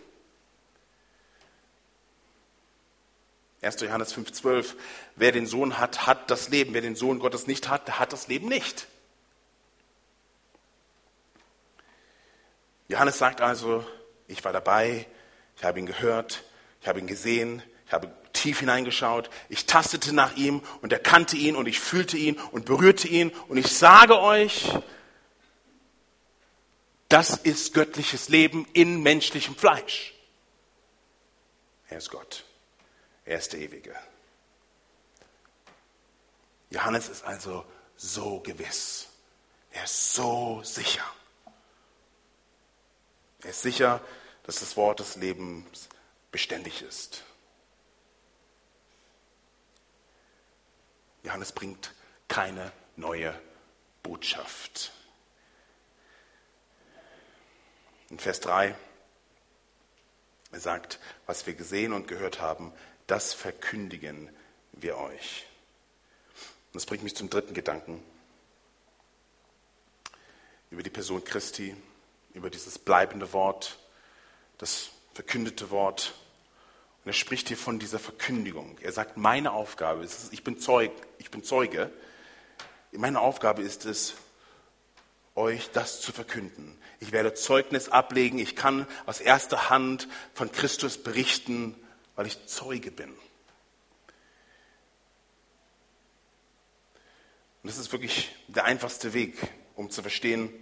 1. 3.63 3.81
Johannes 3.83 4.13
5, 4.13 4.33
12. 4.33 4.77
Wer 5.17 5.33
den 5.33 5.47
Sohn 5.47 5.79
hat, 5.79 6.07
hat 6.07 6.31
das 6.31 6.49
Leben. 6.49 6.73
Wer 6.73 6.81
den 6.81 6.97
Sohn 6.97 7.19
Gottes 7.19 7.47
nicht 7.47 7.69
hat, 7.69 7.89
der 7.89 7.99
hat 7.99 8.13
das 8.13 8.29
Leben 8.29 8.49
nicht. 8.49 8.87
Johannes 12.89 13.19
sagt 13.19 13.41
also, 13.41 13.87
ich 14.27 14.45
war 14.45 14.53
dabei, 14.53 15.07
ich 15.57 15.65
habe 15.65 15.79
ihn 15.79 15.87
gehört, 15.87 16.43
ich 16.81 16.89
habe 16.89 16.99
ihn 16.99 17.07
gesehen, 17.07 17.63
ich 17.87 17.93
habe 17.93 18.11
tief 18.33 18.61
hineingeschaut, 18.61 19.31
ich 19.49 19.67
tastete 19.67 20.13
nach 20.13 20.37
ihm 20.37 20.63
und 20.81 20.93
erkannte 20.93 21.37
ihn 21.37 21.55
und 21.55 21.69
ich 21.69 21.79
fühlte 21.79 22.17
ihn 22.17 22.37
und 22.51 22.65
berührte 22.65 23.07
ihn 23.07 23.31
und 23.49 23.59
ich 23.59 23.69
sage 23.69 24.19
euch, 24.19 24.73
das 27.11 27.31
ist 27.31 27.75
göttliches 27.75 28.29
Leben 28.29 28.67
in 28.73 29.03
menschlichem 29.03 29.57
Fleisch. 29.57 30.15
Er 31.89 31.99
ist 31.99 32.11
Gott. 32.11 32.45
Er 33.25 33.39
ist 33.39 33.53
der 33.53 33.61
Ewige. 33.61 33.95
Johannes 36.71 37.09
ist 37.09 37.25
also 37.25 37.65
so 37.97 38.39
gewiss. 38.41 39.09
Er 39.73 39.85
ist 39.85 40.15
so 40.15 40.63
sicher. 40.63 41.05
Er 43.43 43.51
ist 43.51 43.63
sicher, 43.63 44.01
dass 44.45 44.61
das 44.61 44.77
Wort 44.77 45.01
des 45.01 45.17
Lebens 45.17 45.89
beständig 46.31 46.81
ist. 46.83 47.25
Johannes 51.25 51.51
bringt 51.51 51.93
keine 52.29 52.73
neue 52.95 53.39
Botschaft. 54.05 54.93
In 58.11 58.19
Vers 58.19 58.41
3, 58.41 58.75
er 60.53 60.61
sagt, 60.61 60.99
was 61.27 61.47
wir 61.47 61.55
gesehen 61.55 61.93
und 61.93 62.09
gehört 62.09 62.41
haben, 62.41 62.73
das 63.07 63.33
verkündigen 63.33 64.29
wir 64.73 64.99
euch. 64.99 65.47
Und 66.37 66.75
das 66.75 66.87
bringt 66.87 67.03
mich 67.03 67.17
zum 67.17 67.31
dritten 67.31 67.55
Gedanken 67.55 68.03
über 70.71 70.83
die 70.83 70.91
Person 70.91 71.25
Christi 71.25 71.77
über 72.35 72.51
dieses 72.51 72.79
bleibende 72.79 73.33
Wort, 73.33 73.79
das 74.59 74.91
verkündete 75.15 75.71
Wort. 75.71 76.15
Und 77.05 77.11
er 77.11 77.13
spricht 77.13 77.49
hier 77.49 77.57
von 77.57 77.79
dieser 77.79 77.99
Verkündigung. 77.99 78.79
Er 78.81 78.93
sagt, 78.93 79.17
meine 79.17 79.53
Aufgabe 79.53 80.05
ist 80.05 80.25
es, 80.25 80.33
ich 80.33 80.45
bin, 80.45 80.59
Zeug, 80.59 80.93
ich 81.19 81.31
bin 81.31 81.43
Zeuge, 81.43 81.91
meine 82.93 83.21
Aufgabe 83.21 83.63
ist 83.63 83.85
es, 83.85 84.15
euch 85.35 85.71
das 85.71 86.01
zu 86.01 86.13
verkünden. 86.13 86.80
Ich 87.01 87.13
werde 87.13 87.33
Zeugnis 87.33 87.89
ablegen, 87.89 88.39
ich 88.39 88.55
kann 88.55 88.87
aus 89.07 89.21
erster 89.21 89.71
Hand 89.71 90.07
von 90.35 90.53
Christus 90.53 91.03
berichten, 91.03 91.75
weil 92.15 92.27
ich 92.27 92.47
Zeuge 92.47 92.91
bin. 92.91 93.11
Und 97.63 97.69
das 97.71 97.79
ist 97.79 97.93
wirklich 97.93 98.35
der 98.49 98.65
einfachste 98.65 99.15
Weg, 99.15 99.37
um 99.77 99.91
zu 99.91 100.03
verstehen, 100.03 100.53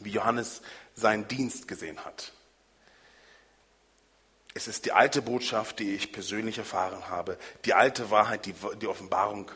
wie 0.00 0.10
Johannes 0.10 0.62
seinen 0.94 1.28
Dienst 1.28 1.68
gesehen 1.68 2.02
hat. 2.04 2.32
Es 4.54 4.68
ist 4.68 4.84
die 4.86 4.92
alte 4.92 5.22
Botschaft, 5.22 5.78
die 5.78 5.94
ich 5.94 6.12
persönlich 6.12 6.58
erfahren 6.58 7.08
habe, 7.08 7.38
die 7.64 7.74
alte 7.74 8.10
Wahrheit, 8.10 8.46
die, 8.46 8.54
die 8.80 8.86
Offenbarung, 8.86 9.50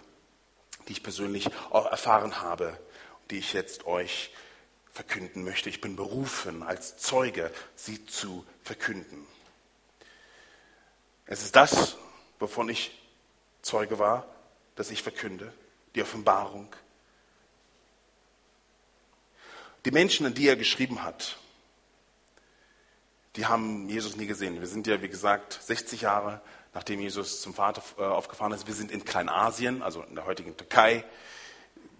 die 0.89 0.93
ich 0.93 1.03
persönlich 1.03 1.49
erfahren 1.71 2.41
habe, 2.41 2.79
die 3.31 3.39
ich 3.39 3.53
jetzt 3.53 3.87
euch 3.87 4.31
verkünden 4.97 5.45
möchte. 5.45 5.69
Ich 5.69 5.83
bin 5.83 5.95
berufen, 5.95 6.63
als 6.63 6.97
Zeuge 6.97 7.53
sie 7.75 8.07
zu 8.07 8.47
verkünden. 8.63 9.27
Es 11.27 11.43
ist 11.43 11.55
das, 11.55 11.97
wovon 12.39 12.71
ich 12.71 12.99
Zeuge 13.61 13.99
war, 13.99 14.27
dass 14.75 14.91
ich 14.91 15.03
verkünde. 15.03 15.53
die 15.95 16.03
Offenbarung. 16.03 16.69
Die 19.87 19.91
Menschen, 19.91 20.27
an 20.27 20.35
die 20.35 20.47
er 20.47 20.57
geschrieben 20.57 21.03
hat, 21.03 21.39
die 23.37 23.47
haben 23.47 23.89
Jesus 23.89 24.17
nie 24.17 24.27
gesehen. 24.27 24.61
Wir 24.61 24.67
sind 24.67 24.87
ja, 24.87 25.01
wie 25.01 25.09
gesagt, 25.09 25.59
60 25.63 26.03
Jahre 26.03 26.43
nachdem 26.77 27.01
Jesus 27.01 27.41
zum 27.41 27.55
Vater 27.55 27.83
äh, 27.97 28.03
aufgefahren 28.03 28.53
ist. 28.53 28.67
Wir 28.67 28.75
sind 28.75 28.91
in 28.91 29.03
Kleinasien, 29.03 29.83
also 29.83 30.03
in 30.03 30.15
der 30.15 30.27
heutigen 30.27 30.55
Türkei. 30.59 31.05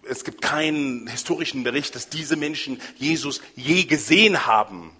Es 0.09 0.23
gibt 0.23 0.41
keinen 0.41 1.07
historischen 1.07 1.63
Bericht, 1.63 1.95
dass 1.95 2.09
diese 2.09 2.35
Menschen 2.35 2.81
Jesus 2.95 3.41
je 3.55 3.83
gesehen 3.83 4.45
haben. 4.45 4.95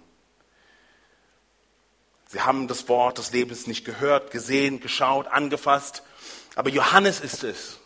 Sie 2.28 2.40
haben 2.42 2.68
das 2.68 2.88
Wort 2.88 3.18
des 3.18 3.32
Lebens 3.32 3.66
nicht 3.66 3.84
gehört, 3.84 4.30
gesehen, 4.30 4.80
geschaut, 4.80 5.26
angefasst. 5.28 6.02
Aber 6.56 6.68
Johannes 6.68 7.20
ist 7.20 7.42
es, 7.42 7.78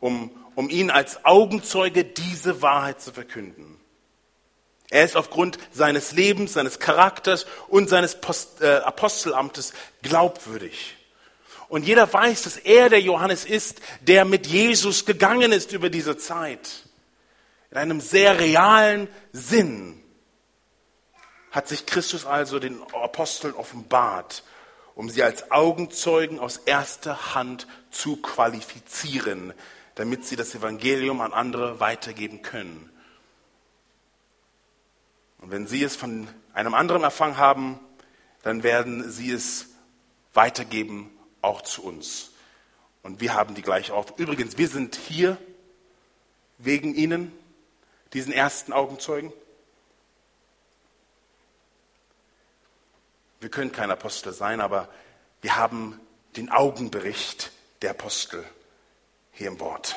um, 0.00 0.30
um 0.54 0.70
ihn 0.70 0.90
als 0.90 1.24
Augenzeuge 1.24 2.04
diese 2.04 2.62
Wahrheit 2.62 3.02
zu 3.02 3.12
verkünden. 3.12 3.78
Er 4.90 5.04
ist 5.04 5.16
aufgrund 5.16 5.58
seines 5.72 6.12
Lebens, 6.12 6.52
seines 6.54 6.78
Charakters 6.78 7.46
und 7.68 7.88
seines 7.88 8.20
Post, 8.20 8.62
äh, 8.62 8.76
Apostelamtes 8.76 9.72
glaubwürdig. 10.02 10.96
Und 11.74 11.82
jeder 11.82 12.12
weiß, 12.12 12.42
dass 12.42 12.56
er 12.56 12.88
der 12.88 13.00
Johannes 13.00 13.44
ist, 13.44 13.80
der 14.00 14.24
mit 14.24 14.46
Jesus 14.46 15.06
gegangen 15.06 15.50
ist 15.50 15.72
über 15.72 15.90
diese 15.90 16.16
Zeit. 16.16 16.88
In 17.72 17.78
einem 17.78 18.00
sehr 18.00 18.38
realen 18.38 19.08
Sinn 19.32 20.00
hat 21.50 21.66
sich 21.66 21.84
Christus 21.84 22.26
also 22.26 22.60
den 22.60 22.80
Aposteln 22.92 23.54
offenbart, 23.54 24.44
um 24.94 25.10
sie 25.10 25.24
als 25.24 25.50
Augenzeugen 25.50 26.38
aus 26.38 26.58
erster 26.58 27.34
Hand 27.34 27.66
zu 27.90 28.18
qualifizieren, 28.18 29.52
damit 29.96 30.24
sie 30.24 30.36
das 30.36 30.54
Evangelium 30.54 31.20
an 31.20 31.32
andere 31.32 31.80
weitergeben 31.80 32.42
können. 32.42 32.88
Und 35.40 35.50
wenn 35.50 35.66
sie 35.66 35.82
es 35.82 35.96
von 35.96 36.28
einem 36.52 36.74
anderen 36.74 37.02
erfangen 37.02 37.36
haben, 37.36 37.80
dann 38.44 38.62
werden 38.62 39.10
sie 39.10 39.32
es 39.32 39.70
weitergeben 40.34 41.10
auch 41.44 41.62
zu 41.62 41.84
uns. 41.84 42.30
Und 43.02 43.20
wir 43.20 43.34
haben 43.34 43.54
die 43.54 43.62
gleiche 43.62 43.94
Aufgabe. 43.94 44.22
Übrigens, 44.22 44.58
wir 44.58 44.68
sind 44.68 44.96
hier 44.96 45.36
wegen 46.58 46.94
Ihnen, 46.94 47.32
diesen 48.12 48.32
ersten 48.32 48.72
Augenzeugen. 48.72 49.32
Wir 53.40 53.50
können 53.50 53.72
kein 53.72 53.90
Apostel 53.90 54.32
sein, 54.32 54.60
aber 54.60 54.88
wir 55.42 55.56
haben 55.56 56.00
den 56.36 56.50
Augenbericht 56.50 57.52
der 57.82 57.90
Apostel 57.90 58.44
hier 59.32 59.48
im 59.48 59.60
Wort. 59.60 59.96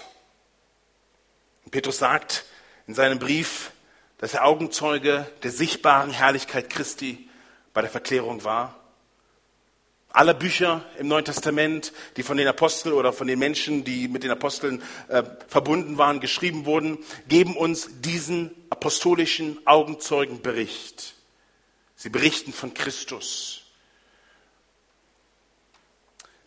Und 1.63 1.71
Petrus 1.71 1.97
sagt 1.97 2.45
in 2.87 2.93
seinem 2.93 3.19
Brief, 3.19 3.71
dass 4.17 4.33
er 4.33 4.45
Augenzeuge 4.45 5.31
der 5.43 5.51
sichtbaren 5.51 6.11
Herrlichkeit 6.11 6.69
Christi 6.69 7.29
bei 7.73 7.81
der 7.81 7.89
Verklärung 7.89 8.43
war. 8.43 8.76
Alle 10.17 10.33
Bücher 10.33 10.83
im 10.97 11.09
Neuen 11.09 11.25
Testament, 11.25 11.93
die 12.15 12.23
von 12.23 12.37
den 12.37 12.47
Aposteln 12.47 12.95
oder 12.95 13.13
von 13.13 13.27
den 13.27 13.37
Menschen, 13.37 13.83
die 13.83 14.07
mit 14.07 14.23
den 14.23 14.31
Aposteln 14.31 14.81
äh, 15.09 15.21
verbunden 15.47 15.99
waren, 15.99 16.19
geschrieben 16.21 16.65
wurden, 16.65 16.97
geben 17.27 17.55
uns 17.55 17.87
diesen 18.01 18.49
apostolischen 18.71 19.59
Augenzeugenbericht. 19.67 21.13
Sie 21.95 22.09
berichten 22.09 22.51
von 22.51 22.73
Christus. 22.73 23.61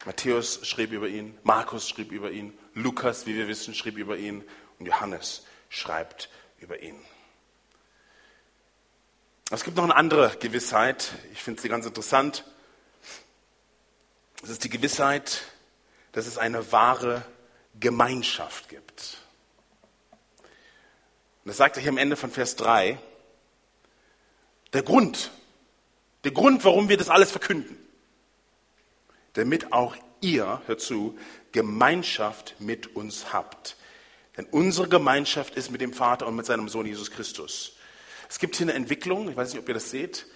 Matthäus 0.04 0.66
schrieb 0.66 0.90
über 0.90 1.06
ihn, 1.06 1.38
Markus 1.44 1.88
schrieb 1.88 2.10
über 2.10 2.32
ihn, 2.32 2.58
Lukas, 2.74 3.26
wie 3.26 3.36
wir 3.36 3.46
wissen, 3.46 3.72
schrieb 3.72 3.98
über 3.98 4.16
ihn 4.16 4.42
und 4.80 4.86
Johannes 4.86 5.46
schreibt 5.68 6.28
über 6.58 6.82
ihn. 6.82 6.96
Es 9.52 9.62
gibt 9.62 9.76
noch 9.76 9.84
eine 9.84 9.94
andere 9.94 10.36
Gewissheit, 10.40 11.12
ich 11.32 11.40
finde 11.40 11.62
sie 11.62 11.68
ganz 11.68 11.86
interessant. 11.86 12.44
Es 14.50 14.54
ist 14.54 14.64
die 14.64 14.68
Gewissheit, 14.68 15.42
dass 16.10 16.26
es 16.26 16.36
eine 16.36 16.72
wahre 16.72 17.24
Gemeinschaft 17.78 18.68
gibt. 18.68 19.18
Und 20.40 20.48
das 21.44 21.56
sagt 21.56 21.76
er 21.76 21.82
hier 21.82 21.92
am 21.92 21.98
Ende 21.98 22.16
von 22.16 22.32
Vers 22.32 22.56
3. 22.56 22.98
Der 24.72 24.82
Grund, 24.82 25.30
der 26.24 26.32
Grund, 26.32 26.64
warum 26.64 26.88
wir 26.88 26.96
das 26.96 27.10
alles 27.10 27.30
verkünden, 27.30 27.78
damit 29.34 29.72
auch 29.72 29.94
ihr, 30.20 30.60
hört 30.66 30.80
zu, 30.80 31.16
Gemeinschaft 31.52 32.56
mit 32.58 32.96
uns 32.96 33.32
habt. 33.32 33.76
Denn 34.36 34.46
unsere 34.46 34.88
Gemeinschaft 34.88 35.54
ist 35.54 35.70
mit 35.70 35.80
dem 35.80 35.92
Vater 35.92 36.26
und 36.26 36.34
mit 36.34 36.46
seinem 36.46 36.68
Sohn 36.68 36.86
Jesus 36.86 37.12
Christus. 37.12 37.76
Es 38.28 38.40
gibt 38.40 38.56
hier 38.56 38.66
eine 38.66 38.74
Entwicklung, 38.74 39.30
ich 39.30 39.36
weiß 39.36 39.52
nicht, 39.52 39.62
ob 39.62 39.68
ihr 39.68 39.74
das 39.74 39.90
seht. 39.90 40.26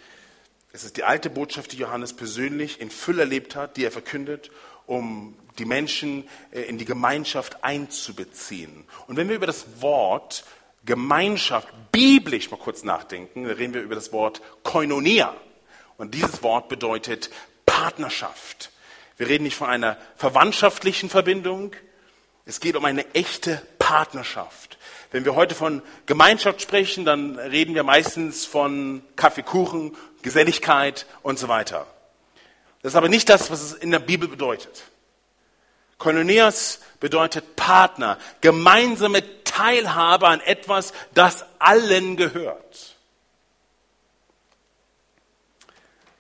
Es 0.74 0.82
ist 0.82 0.96
die 0.96 1.04
alte 1.04 1.30
Botschaft, 1.30 1.70
die 1.70 1.76
Johannes 1.76 2.14
persönlich 2.14 2.80
in 2.80 2.90
Fülle 2.90 3.20
erlebt 3.20 3.54
hat, 3.54 3.76
die 3.76 3.84
er 3.84 3.92
verkündet, 3.92 4.50
um 4.86 5.36
die 5.56 5.66
Menschen 5.66 6.28
äh, 6.50 6.62
in 6.62 6.78
die 6.78 6.84
Gemeinschaft 6.84 7.62
einzubeziehen. 7.62 8.84
Und 9.06 9.16
wenn 9.16 9.28
wir 9.28 9.36
über 9.36 9.46
das 9.46 9.80
Wort 9.82 10.44
Gemeinschaft 10.84 11.68
biblisch 11.92 12.50
mal 12.50 12.56
kurz 12.56 12.82
nachdenken, 12.82 13.44
dann 13.44 13.52
reden 13.52 13.72
wir 13.72 13.82
über 13.82 13.94
das 13.94 14.12
Wort 14.12 14.42
Koinonia. 14.64 15.32
Und 15.96 16.12
dieses 16.12 16.42
Wort 16.42 16.68
bedeutet 16.68 17.30
Partnerschaft. 17.66 18.72
Wir 19.16 19.28
reden 19.28 19.44
nicht 19.44 19.56
von 19.56 19.68
einer 19.68 19.96
verwandtschaftlichen 20.16 21.08
Verbindung, 21.08 21.76
es 22.46 22.60
geht 22.60 22.76
um 22.76 22.84
eine 22.84 23.14
echte 23.14 23.62
Partnerschaft. 23.78 24.76
Wenn 25.12 25.24
wir 25.24 25.34
heute 25.34 25.54
von 25.54 25.80
Gemeinschaft 26.06 26.60
sprechen, 26.60 27.04
dann 27.04 27.38
reden 27.38 27.74
wir 27.74 27.84
meistens 27.84 28.44
von 28.44 29.02
Kaffeekuchen, 29.16 29.96
Geselligkeit 30.24 31.06
und 31.22 31.38
so 31.38 31.48
weiter. 31.48 31.86
Das 32.82 32.92
ist 32.92 32.96
aber 32.96 33.10
nicht 33.10 33.28
das, 33.28 33.50
was 33.50 33.62
es 33.62 33.72
in 33.74 33.90
der 33.90 33.98
Bibel 33.98 34.26
bedeutet. 34.26 34.84
Koinonias 35.98 36.80
bedeutet 36.98 37.56
Partner, 37.56 38.18
gemeinsame 38.40 39.44
Teilhabe 39.44 40.26
an 40.26 40.40
etwas, 40.40 40.92
das 41.12 41.44
allen 41.58 42.16
gehört. 42.16 42.96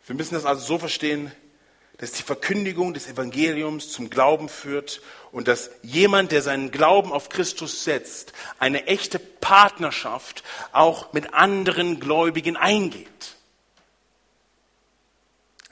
Wir 0.06 0.14
müssen 0.14 0.34
das 0.34 0.44
also 0.44 0.64
so 0.64 0.78
verstehen, 0.78 1.32
dass 1.96 2.12
die 2.12 2.22
Verkündigung 2.22 2.92
des 2.92 3.08
Evangeliums 3.08 3.90
zum 3.90 4.10
Glauben 4.10 4.50
führt 4.50 5.00
und 5.32 5.48
dass 5.48 5.70
jemand, 5.82 6.30
der 6.30 6.42
seinen 6.42 6.70
Glauben 6.70 7.10
auf 7.10 7.30
Christus 7.30 7.84
setzt, 7.84 8.34
eine 8.58 8.86
echte 8.86 9.18
Partnerschaft 9.18 10.44
auch 10.72 11.14
mit 11.14 11.32
anderen 11.32 12.00
Gläubigen 12.00 12.58
eingeht. 12.58 13.33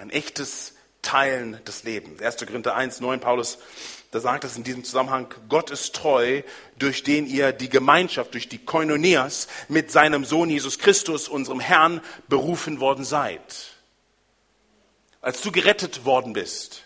Ein 0.03 0.11
echtes 0.11 0.74
Teilen 1.00 1.64
des 1.64 1.84
Lebens. 1.84 2.20
1. 2.20 2.38
Korinther 2.38 2.74
1, 2.74 2.98
9, 2.98 3.20
Paulus, 3.20 3.59
da 4.11 4.18
sagt 4.18 4.42
es 4.42 4.57
in 4.57 4.64
diesem 4.64 4.82
Zusammenhang, 4.82 5.32
Gott 5.48 5.70
ist 5.70 5.94
treu, 5.94 6.42
durch 6.76 7.05
den 7.05 7.24
ihr 7.24 7.53
die 7.53 7.68
Gemeinschaft, 7.68 8.34
durch 8.34 8.48
die 8.48 8.59
Koinonias 8.59 9.46
mit 9.68 9.92
seinem 9.92 10.24
Sohn 10.24 10.50
Jesus 10.50 10.80
Christus, 10.80 11.28
unserem 11.28 11.61
Herrn, 11.61 12.00
berufen 12.28 12.80
worden 12.80 13.05
seid. 13.05 13.74
Als 15.20 15.40
du 15.40 15.53
gerettet 15.53 16.05
worden 16.05 16.32
bist, 16.32 16.82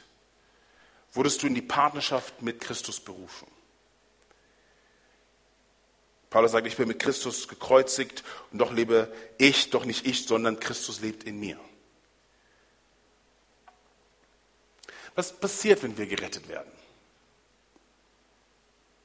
wurdest 1.15 1.43
du 1.43 1.47
in 1.47 1.55
die 1.55 1.63
Partnerschaft 1.63 2.43
mit 2.43 2.61
Christus 2.61 3.01
berufen. 3.01 3.49
Paulus 6.29 6.53
sagt, 6.53 6.67
ich 6.67 6.77
bin 6.77 6.89
mit 6.89 6.99
Christus 6.99 7.49
gekreuzigt 7.49 8.25
und 8.53 8.59
doch 8.59 8.75
lebe 8.75 9.11
ich, 9.39 9.71
doch 9.71 9.87
nicht 9.87 10.07
ich, 10.07 10.27
sondern 10.27 10.61
Christus 10.61 11.01
lebt 11.01 11.25
in 11.25 11.41
mir. 11.41 11.59
Was 15.17 15.33
passiert, 15.33 15.83
wenn 15.83 15.97
wir 15.99 16.07
gerettet 16.07 16.49
werden? 16.49 16.71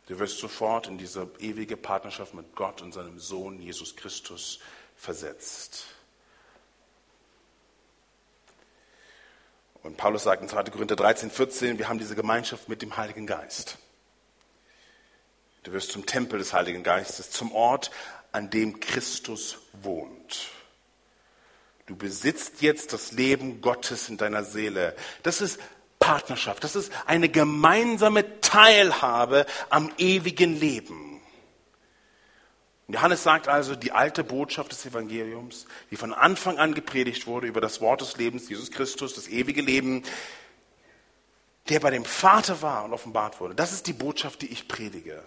Du 0.08 0.20
wirst 0.20 0.40
sofort 0.40 0.88
in 0.88 0.98
diese 0.98 1.32
ewige 1.40 1.78
Partnerschaft 1.78 2.34
mit 2.34 2.54
Gott 2.54 2.82
und 2.82 2.92
seinem 2.92 3.18
Sohn 3.18 3.62
Jesus 3.62 3.96
Christus 3.96 4.60
versetzt. 4.98 5.86
Und 9.84 9.98
Paulus 9.98 10.24
sagt 10.24 10.44
in 10.44 10.50
2. 10.50 10.64
Korinther 10.66 10.98
13, 10.98 11.32
14, 11.32 11.80
wir 11.80 11.88
haben 11.88 11.98
diese 11.98 12.16
Gemeinschaft 12.16 12.68
mit 12.68 12.82
dem 12.82 12.98
Heiligen 12.98 13.26
Geist. 13.26 13.78
Du 15.64 15.72
wirst 15.72 15.92
zum 15.92 16.06
Tempel 16.06 16.40
des 16.40 16.54
Heiligen 16.54 16.84
Geistes, 16.84 17.32
zum 17.32 17.54
Ort, 17.54 17.90
an 18.32 18.50
dem 18.50 18.80
Christus 18.80 19.60
wohnt. 19.82 20.50
Du 21.86 21.96
besitzt 21.96 22.62
jetzt 22.62 22.94
das 22.94 23.12
Leben 23.12 23.62
Gottes 23.62 24.10
in 24.10 24.18
deiner 24.18 24.44
Seele. 24.44 24.96
Das 25.24 25.42
ist 25.42 25.60
Partnerschaft. 26.02 26.66
Das 26.66 26.76
ist 26.76 26.92
eine 27.06 27.30
gemeinsame 27.30 28.42
Teilhabe 28.42 29.46
am 29.70 29.90
ewigen 29.98 30.60
Leben. 30.60 31.22
Johannes 32.90 33.24
sagt 33.24 33.48
also, 33.48 33.76
die 33.76 33.94
alte 33.94 34.26
Botschaft 34.26 34.74
des 34.74 34.86
Evangeliums, 34.86 35.66
die 35.92 35.96
von 35.96 36.14
Anfang 36.14 36.58
an 36.58 36.74
gepredigt 36.74 37.26
wurde 37.26 37.48
über 37.48 37.62
das 37.62 37.80
Wort 37.80 38.02
des 38.02 38.18
Lebens, 38.18 38.50
Jesus 38.50 38.70
Christus, 38.70 39.14
das 39.14 39.30
ewige 39.30 39.62
Leben, 39.62 40.04
der 41.70 41.80
bei 41.80 41.90
dem 41.90 42.04
Vater 42.04 42.62
war 42.62 42.84
und 42.84 42.92
offenbart 42.92 43.40
wurde. 43.40 43.56
Das 43.56 43.72
ist 43.72 43.88
die 43.88 43.94
Botschaft, 43.94 44.42
die 44.42 44.52
ich 44.52 44.68
predige. 44.68 45.24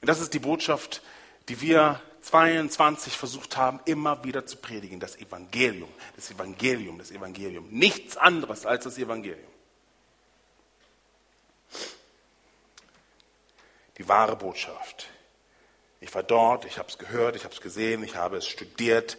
Und 0.00 0.08
das 0.08 0.20
ist 0.20 0.32
die 0.34 0.38
Botschaft, 0.38 1.02
die 1.48 1.60
wir 1.60 2.00
22 2.26 3.16
versucht 3.16 3.56
haben, 3.56 3.78
immer 3.84 4.24
wieder 4.24 4.44
zu 4.46 4.56
predigen. 4.56 4.98
Das 4.98 5.16
Evangelium, 5.16 5.88
das 6.16 6.28
Evangelium, 6.32 6.98
das 6.98 7.12
Evangelium. 7.12 7.68
Nichts 7.70 8.16
anderes 8.16 8.66
als 8.66 8.82
das 8.82 8.98
Evangelium. 8.98 9.48
Die 13.96 14.08
wahre 14.08 14.34
Botschaft. 14.34 15.08
Ich 16.00 16.12
war 16.16 16.24
dort, 16.24 16.64
ich 16.64 16.78
habe 16.78 16.88
es 16.88 16.98
gehört, 16.98 17.36
ich 17.36 17.44
habe 17.44 17.54
es 17.54 17.60
gesehen, 17.60 18.02
ich 18.02 18.16
habe 18.16 18.38
es 18.38 18.48
studiert, 18.48 19.16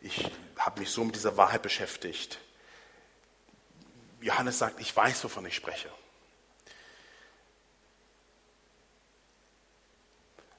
ich 0.00 0.28
habe 0.56 0.80
mich 0.80 0.90
so 0.90 1.04
mit 1.04 1.14
dieser 1.14 1.36
Wahrheit 1.36 1.62
beschäftigt. 1.62 2.40
Johannes 4.20 4.58
sagt, 4.58 4.80
ich 4.80 4.94
weiß, 4.94 5.22
wovon 5.22 5.46
ich 5.46 5.54
spreche. 5.54 5.90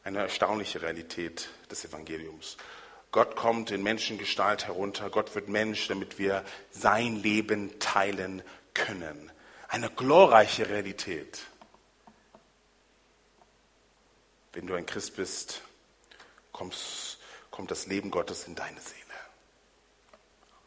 Eine 0.06 0.20
erstaunliche 0.20 0.82
Realität 0.82 1.50
des 1.70 1.86
Evangeliums. 1.86 2.58
Gott 3.12 3.36
kommt 3.36 3.72
in 3.72 3.82
Menschengestalt 3.82 4.68
herunter, 4.68 5.10
Gott 5.10 5.34
wird 5.34 5.50
Mensch, 5.50 5.88
damit 5.88 6.20
wir 6.20 6.46
sein 6.72 7.16
Leben 7.16 7.80
teilen 7.80 8.44
können. 8.74 9.32
Eine 9.68 9.90
glorreiche 9.90 10.70
Realität. 10.70 11.42
Wenn 14.54 14.68
du 14.68 14.76
ein 14.76 14.86
Christ 14.86 15.16
bist, 15.16 15.62
kommst, 16.52 17.20
kommt 17.52 17.72
das 17.72 17.88
Leben 17.88 18.12
Gottes 18.12 18.46
in 18.46 18.56
deine 18.56 18.80
Seele. 18.80 19.00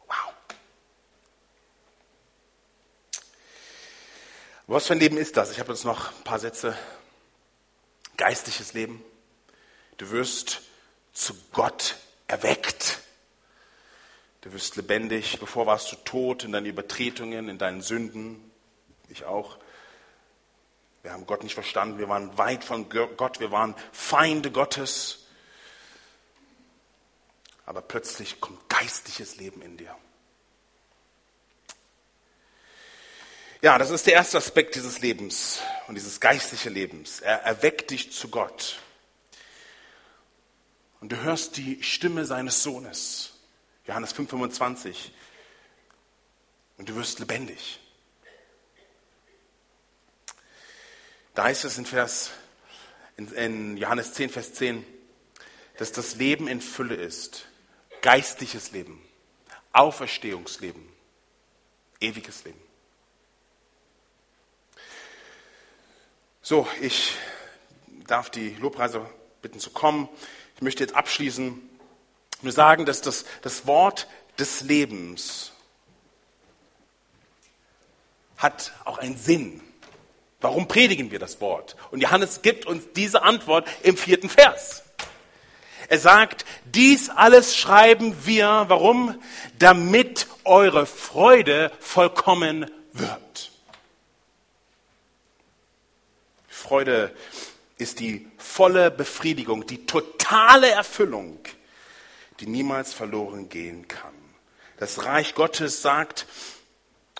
Wow. 0.07 0.33
Was 4.67 4.87
für 4.87 4.93
ein 4.93 4.99
Leben 4.99 5.17
ist 5.17 5.37
das? 5.37 5.51
Ich 5.51 5.59
habe 5.59 5.71
jetzt 5.71 5.85
noch 5.85 6.11
ein 6.11 6.23
paar 6.23 6.39
Sätze. 6.39 6.77
Geistliches 8.17 8.73
Leben. 8.73 9.03
Du 9.97 10.11
wirst 10.11 10.61
zu 11.13 11.33
Gott 11.51 11.95
erweckt. 12.27 12.99
Du 14.41 14.51
wirst 14.51 14.75
lebendig. 14.75 15.39
Bevor 15.39 15.65
warst 15.65 15.91
du 15.91 15.95
tot 15.97 16.43
in 16.43 16.51
deinen 16.51 16.65
Übertretungen, 16.65 17.47
in 17.47 17.57
deinen 17.57 17.81
Sünden. 17.81 18.51
Ich 19.07 19.23
auch. 19.23 19.57
Wir 21.01 21.13
haben 21.13 21.25
Gott 21.25 21.43
nicht 21.43 21.53
verstanden. 21.53 21.97
Wir 21.97 22.09
waren 22.09 22.37
weit 22.37 22.63
von 22.63 22.89
Gott. 22.89 23.39
Wir 23.39 23.51
waren 23.51 23.75
Feinde 23.91 24.51
Gottes. 24.51 25.19
Aber 27.65 27.81
plötzlich 27.81 28.41
kommt 28.41 28.67
geistliches 28.67 29.37
Leben 29.37 29.61
in 29.61 29.77
dir. 29.77 29.95
Ja, 33.61 33.77
das 33.77 33.91
ist 33.91 34.07
der 34.07 34.13
erste 34.13 34.37
Aspekt 34.37 34.75
dieses 34.75 34.99
Lebens 34.99 35.61
und 35.87 35.95
dieses 35.95 36.19
geistliche 36.19 36.69
Lebens. 36.69 37.21
Er 37.21 37.43
erweckt 37.43 37.91
dich 37.91 38.11
zu 38.11 38.27
Gott. 38.27 38.79
Und 41.03 41.11
du 41.11 41.21
hörst 41.21 41.57
die 41.57 41.83
Stimme 41.83 42.25
seines 42.25 42.63
Sohnes. 42.63 43.33
Johannes 43.85 44.15
5,25. 44.15 45.09
Und 46.77 46.87
du 46.87 46.95
wirst 46.95 47.19
lebendig. 47.19 47.81
Da 51.33 51.43
heißt 51.43 51.65
es 51.65 51.77
in, 51.77 51.85
Vers, 51.85 52.31
in, 53.17 53.27
in 53.33 53.75
Johannes 53.75 54.13
10, 54.13 54.29
Vers 54.29 54.53
10, 54.53 54.85
dass 55.77 55.91
das 55.91 56.15
Leben 56.15 56.47
in 56.47 56.61
Fülle 56.61 56.95
ist. 56.95 57.47
Geistliches 58.01 58.71
Leben, 58.71 59.05
Auferstehungsleben, 59.73 60.87
ewiges 61.99 62.45
Leben. 62.45 62.61
So, 66.41 66.65
ich 66.79 67.17
darf 68.07 68.29
die 68.29 68.51
Lobpreiser 68.51 69.09
bitten 69.41 69.59
zu 69.59 69.71
kommen. 69.71 70.07
Ich 70.55 70.61
möchte 70.61 70.83
jetzt 70.83 70.95
abschließen 70.95 71.69
nur 72.41 72.51
sagen, 72.51 72.85
dass 72.85 73.01
das, 73.01 73.25
das 73.41 73.67
Wort 73.67 74.07
des 74.37 74.61
Lebens 74.61 75.51
hat 78.37 78.73
auch 78.83 78.97
einen 78.97 79.17
Sinn. 79.17 79.61
Warum 80.41 80.67
predigen 80.67 81.11
wir 81.11 81.19
das 81.19 81.39
Wort? 81.39 81.77
Und 81.91 82.01
Johannes 82.01 82.41
gibt 82.41 82.65
uns 82.65 82.83
diese 82.95 83.23
Antwort 83.23 83.65
im 83.81 83.95
vierten 83.95 84.29
Vers. 84.29 84.83
Er 85.87 85.99
sagt, 85.99 86.45
dies 86.65 87.09
alles 87.09 87.55
schreiben 87.55 88.25
wir, 88.25 88.65
warum? 88.67 89.21
Damit 89.59 90.27
eure 90.43 90.85
Freude 90.85 91.71
vollkommen 91.79 92.69
wird. 92.91 93.51
Freude 96.47 97.15
ist 97.77 97.99
die 97.99 98.27
volle 98.37 98.91
Befriedigung, 98.91 99.65
die 99.65 99.85
totale 99.85 100.69
Erfüllung, 100.69 101.39
die 102.39 102.47
niemals 102.47 102.93
verloren 102.93 103.49
gehen 103.49 103.87
kann. 103.87 104.13
Das 104.77 105.05
Reich 105.05 105.35
Gottes 105.35 105.81
sagt, 105.81 106.25